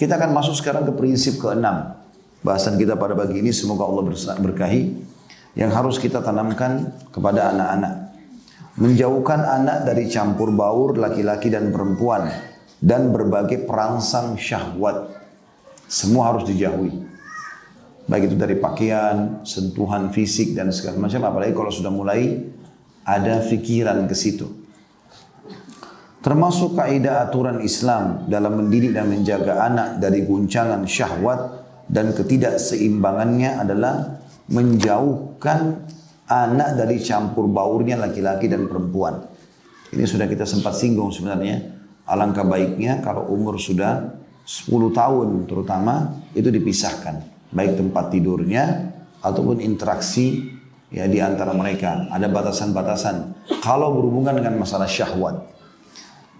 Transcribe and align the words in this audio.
Kita 0.00 0.16
akan 0.16 0.32
masuk 0.32 0.56
sekarang 0.56 0.88
ke 0.88 0.96
prinsip 0.96 1.36
keenam. 1.36 1.92
Bahasan 2.40 2.80
kita 2.80 2.96
pada 2.96 3.12
pagi 3.12 3.44
ini 3.44 3.52
semoga 3.52 3.84
Allah 3.84 4.08
berkahi 4.40 4.96
yang 5.52 5.68
harus 5.68 6.00
kita 6.00 6.24
tanamkan 6.24 6.88
kepada 7.12 7.52
anak-anak. 7.52 8.16
Menjauhkan 8.80 9.44
anak 9.44 9.84
dari 9.84 10.08
campur 10.08 10.56
baur 10.56 10.96
laki-laki 10.96 11.52
dan 11.52 11.68
perempuan 11.68 12.32
dan 12.80 13.12
berbagai 13.12 13.68
perangsang 13.68 14.40
syahwat. 14.40 15.20
Semua 15.84 16.32
harus 16.32 16.48
dijauhi. 16.48 16.96
Baik 18.08 18.32
itu 18.32 18.40
dari 18.40 18.56
pakaian, 18.56 19.44
sentuhan 19.44 20.08
fisik 20.16 20.56
dan 20.56 20.72
segala 20.72 20.96
macam 20.96 21.28
apalagi 21.28 21.52
kalau 21.52 21.68
sudah 21.68 21.92
mulai 21.92 22.40
ada 23.04 23.44
pikiran 23.44 24.08
ke 24.08 24.16
situ. 24.16 24.59
Termasuk 26.20 26.76
kaidah 26.76 27.24
aturan 27.24 27.64
Islam 27.64 28.28
dalam 28.28 28.60
mendidik 28.60 28.92
dan 28.92 29.08
menjaga 29.08 29.64
anak 29.64 30.04
dari 30.04 30.28
guncangan 30.28 30.84
syahwat 30.84 31.64
dan 31.88 32.12
ketidakseimbangannya 32.12 33.56
adalah 33.56 34.20
menjauhkan 34.52 35.88
anak 36.28 36.76
dari 36.76 37.00
campur 37.00 37.48
baurnya 37.48 37.96
laki-laki 37.96 38.52
dan 38.52 38.68
perempuan. 38.68 39.16
Ini 39.90 40.04
sudah 40.04 40.28
kita 40.28 40.44
sempat 40.44 40.76
singgung 40.76 41.08
sebenarnya. 41.08 41.80
Alangkah 42.04 42.44
baiknya 42.44 43.00
kalau 43.00 43.32
umur 43.32 43.56
sudah 43.56 44.12
10 44.44 44.92
tahun 44.92 45.48
terutama 45.48 46.20
itu 46.36 46.52
dipisahkan. 46.52 47.48
Baik 47.48 47.80
tempat 47.80 48.12
tidurnya 48.12 48.92
ataupun 49.24 49.64
interaksi 49.64 50.52
ya 50.92 51.08
di 51.08 51.16
antara 51.18 51.56
mereka. 51.56 52.12
Ada 52.12 52.28
batasan-batasan. 52.28 53.16
Kalau 53.64 53.96
berhubungan 53.96 54.36
dengan 54.36 54.60
masalah 54.60 54.86
syahwat. 54.86 55.59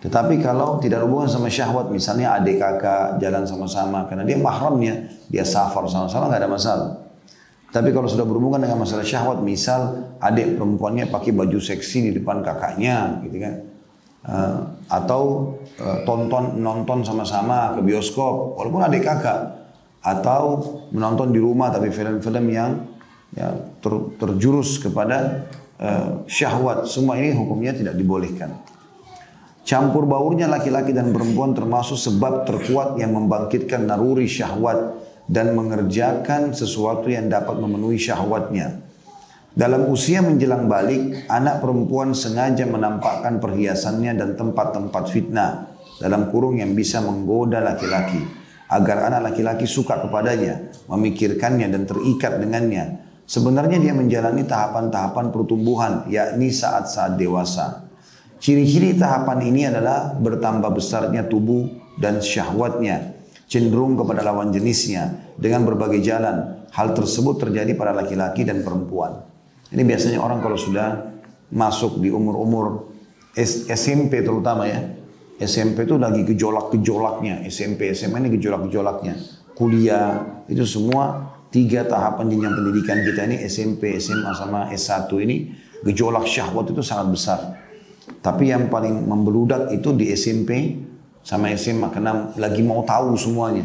Tetapi 0.01 0.41
kalau 0.41 0.81
tidak 0.81 1.05
hubungan 1.05 1.29
sama 1.29 1.53
syahwat, 1.53 1.93
misalnya 1.93 2.41
adik 2.41 2.57
kakak 2.57 3.21
jalan 3.21 3.45
sama-sama, 3.45 4.09
karena 4.09 4.25
dia 4.25 4.41
mahramnya, 4.41 5.13
dia 5.29 5.45
safar 5.45 5.85
sama-sama 5.93 6.33
nggak 6.33 6.41
ada 6.41 6.51
masalah. 6.51 6.91
Tapi 7.69 7.93
kalau 7.93 8.09
sudah 8.09 8.25
berhubungan 8.25 8.65
dengan 8.65 8.81
masalah 8.81 9.05
syahwat, 9.05 9.45
misal 9.45 10.11
adik 10.19 10.57
perempuannya 10.57 11.13
pakai 11.13 11.37
baju 11.37 11.61
seksi 11.61 12.09
di 12.09 12.11
depan 12.17 12.41
kakaknya, 12.41 13.21
gitu 13.29 13.45
kan, 13.45 13.55
uh, 14.25 14.59
atau 14.89 15.55
uh, 15.79 16.03
tonton 16.09 16.59
nonton 16.65 17.05
sama-sama 17.05 17.77
ke 17.77 17.85
bioskop, 17.85 18.57
walaupun 18.57 18.81
adik 18.81 19.05
kakak, 19.05 19.53
atau 20.01 20.65
menonton 20.97 21.29
di 21.29 21.37
rumah 21.37 21.69
tapi 21.69 21.93
film-film 21.93 22.49
yang 22.49 22.89
ya, 23.37 23.53
ter, 23.85 23.93
terjurus 24.17 24.81
kepada 24.81 25.45
uh, 25.77 26.25
syahwat, 26.25 26.89
semua 26.89 27.21
ini 27.21 27.37
hukumnya 27.37 27.77
tidak 27.77 28.01
dibolehkan. 28.01 28.57
Campur 29.71 30.03
baurnya 30.03 30.51
laki-laki 30.51 30.91
dan 30.91 31.15
perempuan 31.15 31.55
termasuk 31.55 31.95
sebab 31.95 32.43
terkuat 32.43 32.99
yang 32.99 33.15
membangkitkan 33.15 33.87
naruri 33.87 34.27
syahwat 34.27 34.99
dan 35.31 35.55
mengerjakan 35.55 36.51
sesuatu 36.51 37.07
yang 37.07 37.31
dapat 37.31 37.55
memenuhi 37.55 37.95
syahwatnya. 37.95 38.83
Dalam 39.55 39.87
usia 39.87 40.27
menjelang 40.27 40.67
balik, 40.67 41.23
anak 41.31 41.63
perempuan 41.63 42.19
sengaja 42.19 42.67
menampakkan 42.67 43.39
perhiasannya 43.39 44.19
dan 44.19 44.35
tempat-tempat 44.35 45.05
fitnah 45.07 45.71
dalam 46.03 46.35
kurung 46.35 46.59
yang 46.59 46.75
bisa 46.75 46.99
menggoda 46.99 47.63
laki-laki 47.63 48.27
agar 48.75 49.07
anak 49.07 49.31
laki-laki 49.31 49.71
suka 49.71 50.03
kepadanya, 50.03 50.67
memikirkannya 50.91 51.71
dan 51.71 51.87
terikat 51.87 52.43
dengannya. 52.43 53.07
Sebenarnya 53.23 53.79
dia 53.79 53.95
menjalani 53.95 54.43
tahapan-tahapan 54.43 55.31
pertumbuhan, 55.31 56.11
yakni 56.11 56.51
saat-saat 56.51 57.15
dewasa. 57.15 57.90
Ciri-ciri 58.41 58.97
tahapan 58.97 59.45
ini 59.45 59.69
adalah 59.69 60.17
bertambah 60.17 60.73
besarnya 60.73 61.29
tubuh 61.29 61.69
dan 62.01 62.25
syahwatnya, 62.25 63.21
cenderung 63.45 64.01
kepada 64.01 64.25
lawan 64.25 64.49
jenisnya 64.49 65.37
dengan 65.37 65.69
berbagai 65.69 66.01
jalan. 66.01 66.65
Hal 66.73 66.97
tersebut 66.97 67.37
terjadi 67.37 67.77
pada 67.77 67.93
laki-laki 67.93 68.49
dan 68.49 68.65
perempuan. 68.65 69.21
Ini 69.69 69.85
biasanya 69.85 70.25
orang 70.25 70.41
kalau 70.41 70.57
sudah 70.57 71.13
masuk 71.53 72.01
di 72.01 72.09
umur-umur 72.09 72.89
SMP 73.37 74.25
terutama 74.25 74.65
ya. 74.65 74.89
SMP 75.37 75.85
itu 75.85 76.01
lagi 76.01 76.25
gejolak-gejolaknya. 76.25 77.45
SMP, 77.45 77.93
SMA 77.93 78.25
ini 78.25 78.41
gejolak-gejolaknya. 78.41 79.15
Kuliah, 79.53 80.45
itu 80.49 80.65
semua 80.65 81.37
tiga 81.53 81.85
tahapan 81.85 82.33
jenjang 82.33 82.57
pendidikan 82.57 82.99
kita 83.05 83.21
ini 83.29 83.37
SMP, 83.45 84.01
SMA 84.01 84.33
sama 84.33 84.73
S1 84.73 85.13
ini 85.21 85.53
gejolak 85.85 86.25
syahwat 86.25 86.73
itu 86.73 86.81
sangat 86.81 87.09
besar. 87.13 87.41
Tapi 88.21 88.53
yang 88.53 88.69
paling 88.69 89.09
membeludak 89.09 89.73
itu 89.73 89.97
di 89.97 90.13
SMP 90.13 90.77
sama 91.25 91.53
SMA 91.57 91.89
karena 91.89 92.33
lagi 92.37 92.61
mau 92.61 92.85
tahu 92.85 93.17
semuanya. 93.17 93.65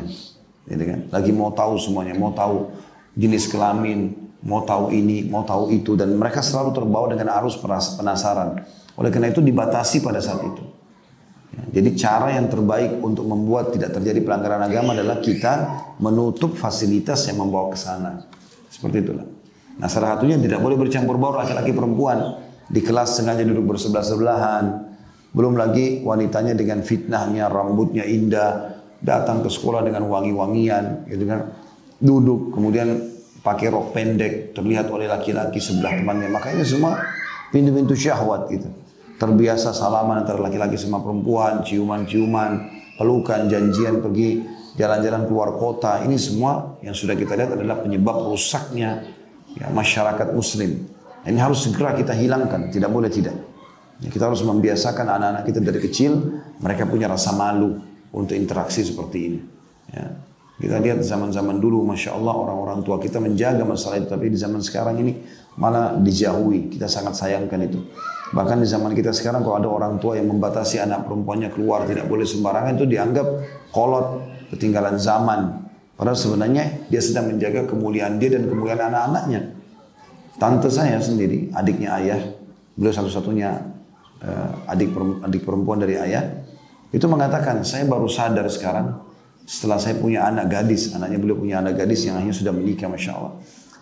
Gitu 0.65 0.83
kan? 0.83 0.99
Lagi 1.11 1.31
mau 1.35 1.51
tahu 1.51 1.75
semuanya, 1.75 2.15
mau 2.15 2.31
tahu 2.31 2.71
jenis 3.19 3.51
kelamin, 3.51 4.15
mau 4.43 4.63
tahu 4.63 4.95
ini, 4.95 5.27
mau 5.27 5.43
tahu 5.43 5.75
itu 5.75 5.99
dan 5.99 6.15
mereka 6.15 6.39
selalu 6.39 6.71
terbawa 6.71 7.11
dengan 7.11 7.35
arus 7.41 7.59
penasaran. 7.99 8.63
Oleh 8.95 9.11
karena 9.11 9.27
itu 9.33 9.43
dibatasi 9.43 9.99
pada 9.99 10.23
saat 10.23 10.39
itu. 10.39 10.63
Ya, 11.55 11.79
jadi 11.79 11.89
cara 11.99 12.35
yang 12.35 12.47
terbaik 12.47 12.99
untuk 13.03 13.27
membuat 13.27 13.75
tidak 13.75 13.95
terjadi 13.95 14.23
pelanggaran 14.23 14.63
agama 14.63 14.95
adalah 14.95 15.19
kita 15.19 15.83
menutup 15.99 16.55
fasilitas 16.55 17.27
yang 17.27 17.43
membawa 17.43 17.71
ke 17.71 17.79
sana. 17.79 18.23
Seperti 18.71 19.03
itulah. 19.03 19.27
Nah 19.75 19.91
salah 19.91 20.15
satunya 20.15 20.39
tidak 20.39 20.63
boleh 20.63 20.79
bercampur 20.79 21.19
baur 21.19 21.35
laki-laki 21.35 21.75
perempuan. 21.75 22.44
Di 22.65 22.81
kelas 22.81 23.21
sengaja 23.21 23.45
duduk 23.45 23.75
bersebelah-sebelahan. 23.75 24.65
Belum 25.35 25.59
lagi 25.59 26.01
wanitanya 26.01 26.55
dengan 26.55 26.81
fitnahnya, 26.81 27.51
rambutnya 27.51 28.07
indah, 28.07 28.79
datang 29.03 29.43
ke 29.43 29.49
sekolah 29.51 29.83
dengan 29.83 30.07
wangi-wangian, 30.07 31.05
gitu 31.11 31.27
kan. 31.27 31.51
Duduk, 31.99 32.55
kemudian 32.55 33.13
pakai 33.43 33.69
rok 33.69 33.93
pendek, 33.93 34.55
terlihat 34.55 34.89
oleh 34.89 35.05
laki-laki 35.05 35.61
sebelah 35.61 35.93
temannya. 35.93 36.31
Makanya 36.31 36.65
semua 36.65 37.03
pintu-pintu 37.53 37.93
syahwat 37.93 38.49
gitu. 38.49 38.67
Terbiasa 39.15 39.71
salaman 39.71 40.23
antara 40.25 40.41
laki-laki 40.41 40.75
sama 40.75 40.99
perempuan, 40.99 41.63
ciuman-ciuman, 41.63 42.51
pelukan, 42.99 43.47
janjian 43.47 44.03
pergi 44.03 44.43
jalan-jalan 44.75 45.23
keluar 45.27 45.55
kota. 45.55 46.03
Ini 46.03 46.15
semua 46.19 46.79
yang 46.83 46.95
sudah 46.95 47.15
kita 47.15 47.35
lihat 47.35 47.55
adalah 47.55 47.79
penyebab 47.79 48.27
rusaknya 48.27 49.07
ya, 49.55 49.71
masyarakat 49.71 50.35
muslim. 50.35 50.94
Ini 51.25 51.39
harus 51.41 51.65
segera 51.65 51.97
kita 51.97 52.13
hilangkan, 52.13 52.69
tidak 52.69 52.93
boleh 52.93 53.09
tidak. 53.09 53.33
Ya, 53.97 54.11
kita 54.13 54.29
harus 54.29 54.45
membiasakan 54.45 55.07
anak-anak 55.09 55.43
kita 55.47 55.59
dari 55.63 55.79
kecil, 55.81 56.41
mereka 56.61 56.85
punya 56.85 57.09
rasa 57.09 57.33
malu 57.33 57.81
untuk 58.13 58.37
interaksi 58.37 58.85
seperti 58.85 59.17
ini. 59.19 59.39
Ya. 59.89 60.05
Kita 60.55 60.79
lihat 60.79 61.03
zaman-zaman 61.03 61.59
dulu, 61.59 61.83
Masya 61.83 62.15
Allah 62.15 62.31
orang-orang 62.31 62.79
tua 62.79 62.95
kita 62.95 63.19
menjaga 63.19 63.67
masalah 63.67 63.99
itu. 63.99 64.07
Tapi 64.07 64.31
di 64.31 64.39
zaman 64.39 64.63
sekarang 64.63 64.95
ini 65.03 65.19
malah 65.59 65.99
dijauhi. 65.99 66.71
Kita 66.71 66.87
sangat 66.87 67.19
sayangkan 67.19 67.59
itu. 67.67 67.83
Bahkan 68.31 68.63
di 68.63 68.67
zaman 68.67 68.95
kita 68.95 69.11
sekarang 69.11 69.43
kalau 69.43 69.59
ada 69.59 69.67
orang 69.67 69.99
tua 69.99 70.15
yang 70.15 70.31
membatasi 70.31 70.79
anak 70.79 71.03
perempuannya 71.03 71.51
keluar 71.51 71.83
tidak 71.83 72.07
boleh 72.07 72.23
sembarangan 72.23 72.71
itu 72.79 72.87
dianggap 72.87 73.27
kolot, 73.75 74.23
ketinggalan 74.55 74.95
zaman. 74.95 75.67
Padahal 75.99 76.15
sebenarnya 76.15 76.87
dia 76.87 77.03
sedang 77.03 77.35
menjaga 77.35 77.67
kemuliaan 77.67 78.15
dia 78.15 78.39
dan 78.39 78.47
kemuliaan 78.47 78.79
anak-anaknya. 78.79 79.54
Tante 80.35 80.67
saya 80.67 80.99
sendiri, 80.99 81.47
adiknya 81.55 81.95
ayah, 81.95 82.19
beliau 82.75 82.91
satu-satunya 82.91 83.55
uh, 84.19 84.71
adik 84.71 84.91
adik 85.23 85.47
perempuan 85.47 85.79
dari 85.79 85.95
ayah, 85.95 86.43
itu 86.91 87.07
mengatakan 87.07 87.63
saya 87.63 87.87
baru 87.87 88.11
sadar 88.11 88.43
sekarang 88.51 88.99
setelah 89.47 89.79
saya 89.79 89.95
punya 89.95 90.27
anak 90.27 90.51
gadis, 90.51 90.91
anaknya 90.91 91.21
beliau 91.21 91.39
punya 91.39 91.63
anak 91.63 91.79
gadis 91.79 92.03
yang 92.03 92.19
akhirnya 92.19 92.35
sudah 92.35 92.51
menikah, 92.51 92.91
masya 92.91 93.15
Allah. 93.15 93.33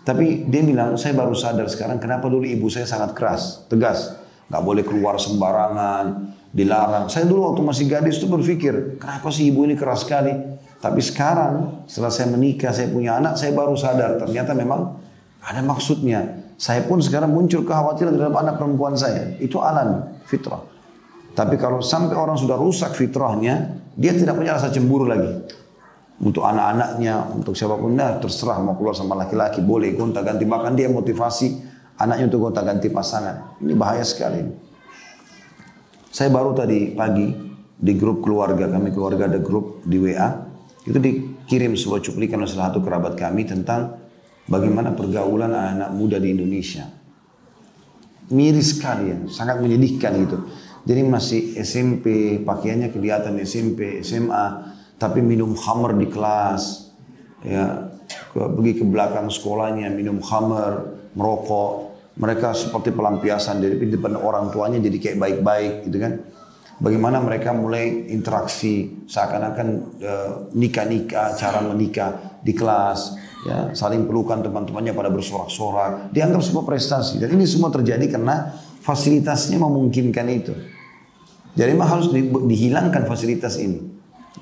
Tapi 0.04 0.44
dia 0.46 0.60
bilang 0.60 1.00
saya 1.00 1.16
baru 1.16 1.32
sadar 1.32 1.66
sekarang 1.72 1.96
kenapa 1.96 2.28
dulu 2.28 2.44
ibu 2.44 2.68
saya 2.68 2.84
sangat 2.84 3.16
keras, 3.16 3.64
tegas, 3.72 4.14
nggak 4.52 4.62
boleh 4.62 4.84
keluar 4.84 5.16
sembarangan, 5.16 6.36
dilarang. 6.52 7.10
Saya 7.10 7.24
dulu 7.26 7.50
waktu 7.50 7.60
masih 7.64 7.84
gadis 7.90 8.20
itu 8.22 8.28
berpikir 8.30 9.00
kenapa 9.02 9.32
sih 9.32 9.50
ibu 9.50 9.66
ini 9.66 9.74
keras 9.74 10.06
sekali. 10.06 10.30
Tapi 10.78 11.00
sekarang 11.00 11.88
setelah 11.88 12.12
saya 12.12 12.28
menikah, 12.28 12.68
saya 12.70 12.92
punya 12.92 13.16
anak, 13.16 13.40
saya 13.40 13.56
baru 13.56 13.72
sadar 13.72 14.20
ternyata 14.20 14.52
memang 14.52 15.00
ada 15.40 15.64
maksudnya. 15.64 16.43
Saya 16.54 16.86
pun 16.86 17.02
sekarang 17.02 17.34
muncul 17.34 17.66
kekhawatiran 17.66 18.14
terhadap 18.14 18.36
anak 18.38 18.54
perempuan 18.62 18.94
saya. 18.94 19.34
Itu 19.42 19.58
alam, 19.58 20.18
fitrah. 20.26 20.62
Tapi 21.34 21.58
kalau 21.58 21.82
sampai 21.82 22.14
orang 22.14 22.38
sudah 22.38 22.54
rusak 22.54 22.94
fitrahnya, 22.94 23.82
dia 23.98 24.14
tidak 24.14 24.38
punya 24.38 24.54
rasa 24.54 24.70
cemburu 24.70 25.10
lagi. 25.10 25.30
Untuk 26.22 26.46
anak-anaknya, 26.46 27.34
untuk 27.34 27.58
siapa 27.58 27.74
pun, 27.74 27.98
nah, 27.98 28.22
terserah 28.22 28.62
mau 28.62 28.78
keluar 28.78 28.94
sama 28.94 29.18
laki-laki, 29.18 29.58
boleh 29.58 29.98
gonta 29.98 30.22
ganti. 30.22 30.46
Bahkan 30.46 30.78
dia 30.78 30.86
motivasi 30.86 31.58
anaknya 31.98 32.30
untuk 32.30 32.50
gonta 32.50 32.62
ganti 32.62 32.86
pasangan. 32.86 33.58
Ini 33.58 33.74
bahaya 33.74 34.06
sekali. 34.06 34.46
Saya 36.14 36.30
baru 36.30 36.54
tadi 36.54 36.94
pagi 36.94 37.34
di 37.74 37.92
grup 37.98 38.22
keluarga, 38.22 38.70
kami 38.70 38.94
keluarga 38.94 39.26
ada 39.26 39.42
grup 39.42 39.82
di 39.82 39.98
WA, 39.98 40.30
itu 40.86 40.94
dikirim 41.02 41.74
sebuah 41.74 41.98
cuplikan 41.98 42.38
oleh 42.38 42.46
salah 42.46 42.70
satu 42.70 42.78
kerabat 42.78 43.18
kami 43.18 43.42
tentang 43.42 44.03
bagaimana 44.48 44.92
pergaulan 44.92 45.52
anak-anak 45.52 45.90
muda 45.96 46.16
di 46.20 46.28
Indonesia. 46.32 46.84
Miris 48.32 48.76
sekali 48.76 49.12
ya, 49.12 49.18
sangat 49.28 49.60
menyedihkan 49.60 50.12
gitu. 50.24 50.38
Jadi 50.84 51.00
masih 51.04 51.40
SMP, 51.60 52.36
pakaiannya 52.44 52.92
kelihatan 52.92 53.40
SMP, 53.40 54.04
SMA, 54.04 54.72
tapi 55.00 55.24
minum 55.24 55.56
khamr 55.56 55.96
di 55.96 56.08
kelas, 56.08 56.92
ya 57.44 57.88
ke, 58.08 58.40
pergi 58.40 58.72
ke 58.80 58.84
belakang 58.84 59.28
sekolahnya 59.32 59.88
minum 59.92 60.20
khamr, 60.20 61.04
merokok. 61.16 61.92
Mereka 62.14 62.54
seperti 62.54 62.94
pelampiasan 62.94 63.58
dari 63.58 63.90
depan 63.90 64.14
orang 64.14 64.54
tuanya 64.54 64.78
jadi 64.78 64.96
kayak 65.02 65.18
baik-baik 65.18 65.74
gitu 65.90 65.98
kan. 65.98 66.12
Bagaimana 66.78 67.18
mereka 67.18 67.50
mulai 67.54 68.10
interaksi 68.10 69.02
seakan-akan 69.06 69.68
e, 69.98 70.12
nikah-nikah, 70.54 71.34
cara 71.38 71.58
menikah 71.62 72.38
di 72.42 72.54
kelas, 72.54 73.18
ya 73.44 73.70
saling 73.76 74.08
pelukan 74.08 74.40
teman-temannya 74.40 74.96
pada 74.96 75.12
bersorak-sorak, 75.12 76.10
dianggap 76.10 76.40
sebuah 76.40 76.64
prestasi. 76.64 77.20
Dan 77.20 77.36
ini 77.36 77.44
semua 77.44 77.68
terjadi 77.68 78.08
karena 78.08 78.56
fasilitasnya 78.80 79.60
memungkinkan 79.60 80.26
itu. 80.32 80.52
Jadi 81.54 81.70
memang 81.70 81.88
harus 82.00 82.10
di, 82.10 82.26
dihilangkan 82.26 83.06
fasilitas 83.06 83.60
ini. 83.62 83.78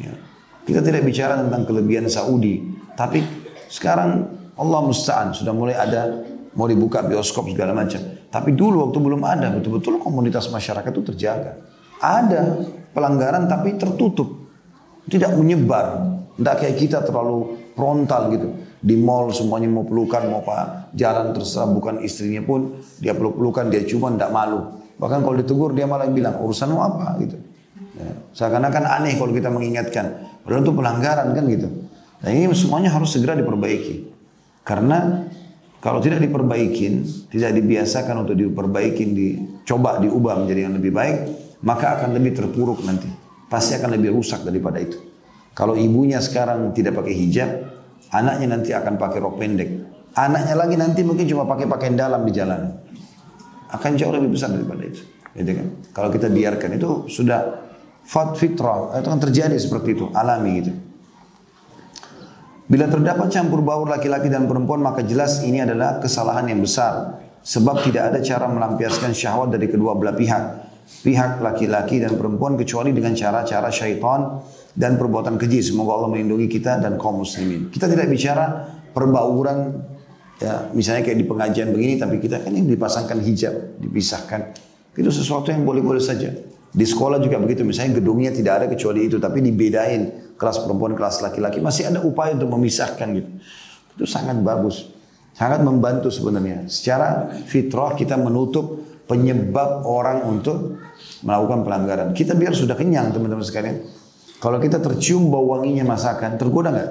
Ya. 0.01 0.15
Kita 0.63 0.81
tidak 0.81 1.05
bicara 1.05 1.43
tentang 1.43 1.67
kelebihan 1.67 2.07
Saudi, 2.09 2.63
tapi 2.95 3.21
sekarang 3.69 4.31
Allah 4.57 4.81
musta'an 4.81 5.35
sudah 5.35 5.51
mulai 5.53 5.75
ada 5.75 6.23
mau 6.55 6.71
dibuka 6.71 7.03
bioskop 7.03 7.51
segala 7.51 7.77
macam. 7.77 8.01
Tapi 8.33 8.57
dulu 8.57 8.89
waktu 8.89 8.99
belum 9.03 9.23
ada 9.27 9.53
betul-betul 9.53 10.01
komunitas 10.01 10.49
masyarakat 10.49 10.89
itu 10.89 11.03
terjaga. 11.13 11.61
Ada 12.01 12.65
pelanggaran 12.97 13.45
tapi 13.51 13.77
tertutup, 13.77 14.49
tidak 15.11 15.37
menyebar. 15.37 16.09
Tidak 16.33 16.55
kayak 16.57 16.77
kita 16.81 16.99
terlalu 17.05 17.61
frontal 17.77 18.33
gitu. 18.33 18.49
Di 18.83 18.99
mall 18.99 19.31
semuanya 19.31 19.71
mau 19.71 19.87
pelukan, 19.87 20.27
mau 20.27 20.43
apa, 20.43 20.91
jalan 20.91 21.31
terserah 21.31 21.71
bukan 21.71 22.03
istrinya 22.03 22.43
pun 22.43 22.83
dia 22.99 23.15
peluk-pelukan, 23.15 23.71
dia 23.71 23.87
cuma 23.87 24.11
tidak 24.11 24.35
malu. 24.35 24.83
Bahkan 24.99 25.23
kalau 25.23 25.39
ditegur 25.39 25.71
dia 25.71 25.87
malah 25.87 26.11
bilang 26.11 26.43
urusanmu 26.43 26.79
apa 26.83 27.15
gitu. 27.23 27.39
Ya. 27.95 28.11
Seakan-akan 28.35 28.83
aneh 28.83 29.15
kalau 29.15 29.31
kita 29.31 29.55
mengingatkan. 29.55 30.35
Padahal 30.43 30.67
itu 30.67 30.73
pelanggaran 30.75 31.29
kan 31.31 31.45
gitu. 31.47 31.69
Nah 32.27 32.31
ini 32.35 32.51
semuanya 32.59 32.91
harus 32.91 33.15
segera 33.15 33.39
diperbaiki. 33.39 34.11
Karena 34.67 35.31
kalau 35.83 35.99
tidak 35.99 36.23
diperbaikin, 36.23 37.03
tidak 37.31 37.55
dibiasakan 37.59 38.27
untuk 38.27 38.39
diperbaikin, 38.39 39.15
dicoba 39.15 39.99
diubah 39.99 40.43
menjadi 40.43 40.71
yang 40.71 40.75
lebih 40.79 40.95
baik, 40.95 41.19
maka 41.67 41.99
akan 41.99 42.15
lebih 42.15 42.39
terpuruk 42.39 42.83
nanti. 42.87 43.11
Pasti 43.51 43.75
akan 43.79 43.95
lebih 43.99 44.15
rusak 44.15 44.47
daripada 44.47 44.79
itu. 44.79 44.99
Kalau 45.53 45.75
ibunya 45.75 46.23
sekarang 46.23 46.71
tidak 46.71 47.03
pakai 47.03 47.15
hijab, 47.19 47.51
anaknya 48.13 48.47
nanti 48.57 48.71
akan 48.77 49.01
pakai 49.01 49.19
rok 49.19 49.37
pendek. 49.41 49.71
Anaknya 50.13 50.55
lagi 50.55 50.77
nanti 50.77 51.01
mungkin 51.01 51.25
cuma 51.25 51.49
pakai 51.49 51.65
pakaian 51.65 51.97
dalam 51.97 52.23
di 52.29 52.33
jalan 52.37 52.69
akan 53.73 53.91
jauh 53.97 54.13
lebih 54.13 54.37
besar 54.37 54.53
daripada 54.53 54.85
itu. 54.85 55.03
Gitu 55.33 55.51
kan? 55.57 55.67
Kalau 55.97 56.09
kita 56.13 56.29
biarkan 56.29 56.77
itu 56.77 57.09
sudah 57.09 57.41
fat 58.05 58.37
fitrah, 58.37 58.93
itu 59.01 59.09
akan 59.09 59.23
terjadi 59.25 59.57
seperti 59.57 59.97
itu, 59.97 60.13
alami 60.13 60.51
gitu. 60.61 60.73
Bila 62.69 62.89
terdapat 62.89 63.29
campur 63.29 63.61
baur 63.61 63.89
laki-laki 63.89 64.33
dan 64.33 64.49
perempuan 64.49 64.81
maka 64.81 65.05
jelas 65.05 65.45
ini 65.45 65.61
adalah 65.61 66.01
kesalahan 66.01 66.49
yang 66.49 66.61
besar. 66.61 67.21
Sebab 67.43 67.83
tidak 67.83 68.15
ada 68.15 68.19
cara 68.23 68.47
melampiaskan 68.47 69.11
syahwat 69.13 69.51
dari 69.51 69.67
kedua 69.67 69.99
belah 69.99 70.15
pihak. 70.15 70.72
Pihak 71.03 71.43
laki-laki 71.43 71.99
dan 71.99 72.15
perempuan 72.15 72.55
kecuali 72.55 72.95
dengan 72.95 73.15
cara-cara 73.17 73.73
syaitan 73.73 74.39
dan 74.77 74.95
perbuatan 74.99 75.35
keji. 75.39 75.73
Semoga 75.73 75.99
Allah 75.99 76.11
melindungi 76.15 76.47
kita 76.47 76.79
dan 76.79 76.99
kaum 76.99 77.23
muslimin. 77.23 77.71
Kita 77.75 77.91
tidak 77.91 78.07
bicara 78.07 78.71
perbauran 78.95 79.91
Ya, 80.43 80.67
misalnya 80.75 81.07
kayak 81.07 81.19
di 81.23 81.27
pengajian 81.31 81.71
begini, 81.71 82.03
tapi 82.03 82.19
kita 82.19 82.43
kan 82.43 82.51
ini 82.51 82.75
dipasangkan 82.75 83.23
hijab, 83.23 83.79
dipisahkan. 83.79 84.59
Itu 84.99 85.15
sesuatu 85.15 85.55
yang 85.55 85.63
boleh-boleh 85.63 86.03
saja. 86.03 86.35
Di 86.73 86.83
sekolah 86.83 87.23
juga 87.23 87.39
begitu, 87.39 87.63
misalnya 87.63 88.03
gedungnya 88.03 88.35
tidak 88.35 88.53
ada 88.59 88.67
kecuali 88.67 89.07
itu, 89.07 89.23
tapi 89.23 89.39
dibedain 89.39 90.35
kelas 90.35 90.67
perempuan, 90.67 90.99
kelas 90.99 91.23
laki-laki. 91.23 91.63
Masih 91.63 91.95
ada 91.95 92.03
upaya 92.03 92.35
untuk 92.35 92.51
memisahkan 92.59 93.07
gitu. 93.15 93.31
Itu 93.95 94.05
sangat 94.11 94.43
bagus. 94.43 94.91
Sangat 95.31 95.63
membantu 95.63 96.11
sebenarnya. 96.11 96.67
Secara 96.67 97.31
fitrah 97.47 97.95
kita 97.95 98.19
menutup 98.19 98.82
penyebab 99.07 99.83
orang 99.85 100.25
untuk 100.27 100.79
melakukan 101.23 101.67
pelanggaran. 101.67 102.09
Kita 102.15 102.35
biar 102.39 102.55
sudah 102.55 102.75
kenyang 102.79 103.11
teman-teman 103.11 103.43
sekalian. 103.43 103.83
Kalau 104.43 104.59
kita 104.59 104.83
tercium 104.83 105.31
bau 105.31 105.55
wanginya 105.55 105.87
masakan, 105.87 106.35
tergoda 106.35 106.75
nggak? 106.75 106.91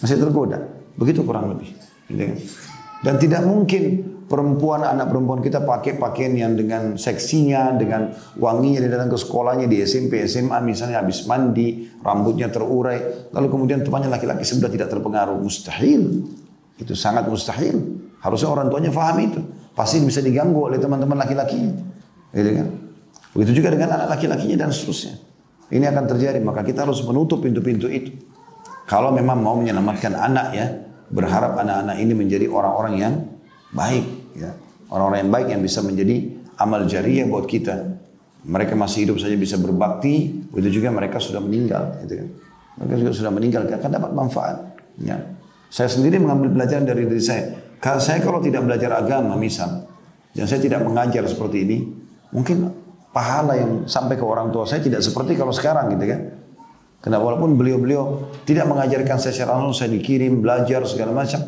Masih 0.00 0.16
tergoda. 0.16 0.58
Begitu 0.96 1.20
kurang 1.24 1.52
lebih. 1.52 1.76
Gitu 2.08 2.22
kan? 2.22 2.36
Dan 3.04 3.14
tidak 3.20 3.44
mungkin 3.44 3.82
perempuan, 4.24 4.82
anak 4.82 5.12
perempuan 5.12 5.44
kita 5.44 5.62
pakai 5.62 6.00
pakaian 6.00 6.32
yang 6.32 6.52
dengan 6.56 6.96
seksinya, 6.96 7.76
dengan 7.76 8.08
wanginya 8.40 8.80
di 8.82 8.88
datang 8.88 9.12
ke 9.12 9.18
sekolahnya 9.20 9.68
di 9.68 9.84
SMP, 9.84 10.24
SMA 10.24 10.58
misalnya 10.64 11.04
habis 11.04 11.28
mandi, 11.28 11.86
rambutnya 12.00 12.48
terurai, 12.48 13.28
lalu 13.30 13.46
kemudian 13.52 13.84
temannya 13.84 14.08
laki-laki 14.08 14.42
sudah 14.42 14.72
tidak 14.72 14.88
terpengaruh. 14.88 15.36
Mustahil. 15.38 16.24
Itu 16.76 16.92
sangat 16.96 17.28
mustahil. 17.28 17.76
Harusnya 18.20 18.48
orang 18.48 18.72
tuanya 18.72 18.90
faham 18.92 19.16
itu. 19.20 19.40
Pasti 19.76 20.00
bisa 20.00 20.24
diganggu 20.24 20.72
oleh 20.72 20.80
teman-teman 20.80 21.20
laki-laki. 21.20 21.60
Gitu 22.32 22.50
kan? 22.56 22.66
Begitu 23.36 23.60
juga 23.60 23.76
dengan 23.76 24.00
anak 24.00 24.16
laki-lakinya 24.16 24.64
dan 24.64 24.72
seterusnya. 24.72 25.20
Ini 25.68 25.84
akan 25.92 26.04
terjadi, 26.08 26.40
maka 26.40 26.64
kita 26.64 26.88
harus 26.88 27.04
menutup 27.04 27.44
pintu-pintu 27.44 27.92
itu. 27.92 28.16
Kalau 28.88 29.12
memang 29.12 29.42
mau 29.42 29.58
menyelamatkan 29.58 30.16
anak 30.16 30.46
ya, 30.56 30.66
berharap 31.10 31.54
anak-anak 31.58 31.96
ini 32.02 32.12
menjadi 32.16 32.46
orang-orang 32.50 32.94
yang 32.98 33.14
baik 33.70 34.06
ya 34.34 34.50
orang-orang 34.90 35.26
yang 35.26 35.32
baik 35.32 35.46
yang 35.54 35.62
bisa 35.62 35.80
menjadi 35.82 36.16
amal 36.58 36.86
jariah 36.86 37.26
buat 37.26 37.46
kita 37.46 37.98
mereka 38.46 38.78
masih 38.78 39.06
hidup 39.06 39.18
saja 39.18 39.34
bisa 39.34 39.58
berbakti 39.58 40.46
begitu 40.50 40.82
juga 40.82 40.94
mereka 40.94 41.18
sudah 41.22 41.42
meninggal 41.42 41.98
gitu 42.06 42.22
kan 42.22 42.28
mereka 42.82 42.94
juga 43.02 43.12
sudah 43.14 43.32
meninggal 43.32 43.62
akan 43.66 43.90
dapat 43.90 44.10
manfaat 44.14 44.56
ya 45.02 45.18
saya 45.70 45.90
sendiri 45.90 46.22
mengambil 46.22 46.54
pelajaran 46.54 46.86
dari 46.86 47.06
diri 47.06 47.22
saya 47.22 47.54
saya 47.80 48.18
kalau 48.24 48.40
tidak 48.42 48.64
belajar 48.66 48.90
agama 48.96 49.36
misal 49.38 49.86
dan 50.32 50.44
saya 50.48 50.60
tidak 50.60 50.82
mengajar 50.82 51.24
seperti 51.28 51.64
ini 51.64 51.78
mungkin 52.32 52.72
pahala 53.12 53.56
yang 53.56 53.88
sampai 53.88 54.18
ke 54.18 54.24
orang 54.24 54.52
tua 54.52 54.68
saya 54.68 54.82
tidak 54.82 55.00
seperti 55.00 55.36
kalau 55.38 55.52
sekarang 55.52 55.92
gitu 55.94 56.04
kan 56.08 56.20
karena 57.06 57.22
walaupun 57.22 57.54
beliau-beliau 57.54 58.34
tidak 58.42 58.66
mengajarkan 58.66 59.22
saya 59.22 59.30
secara 59.30 59.54
langsung, 59.54 59.78
saya 59.86 59.94
dikirim, 59.94 60.42
belajar 60.42 60.82
segala 60.90 61.14
macam. 61.14 61.38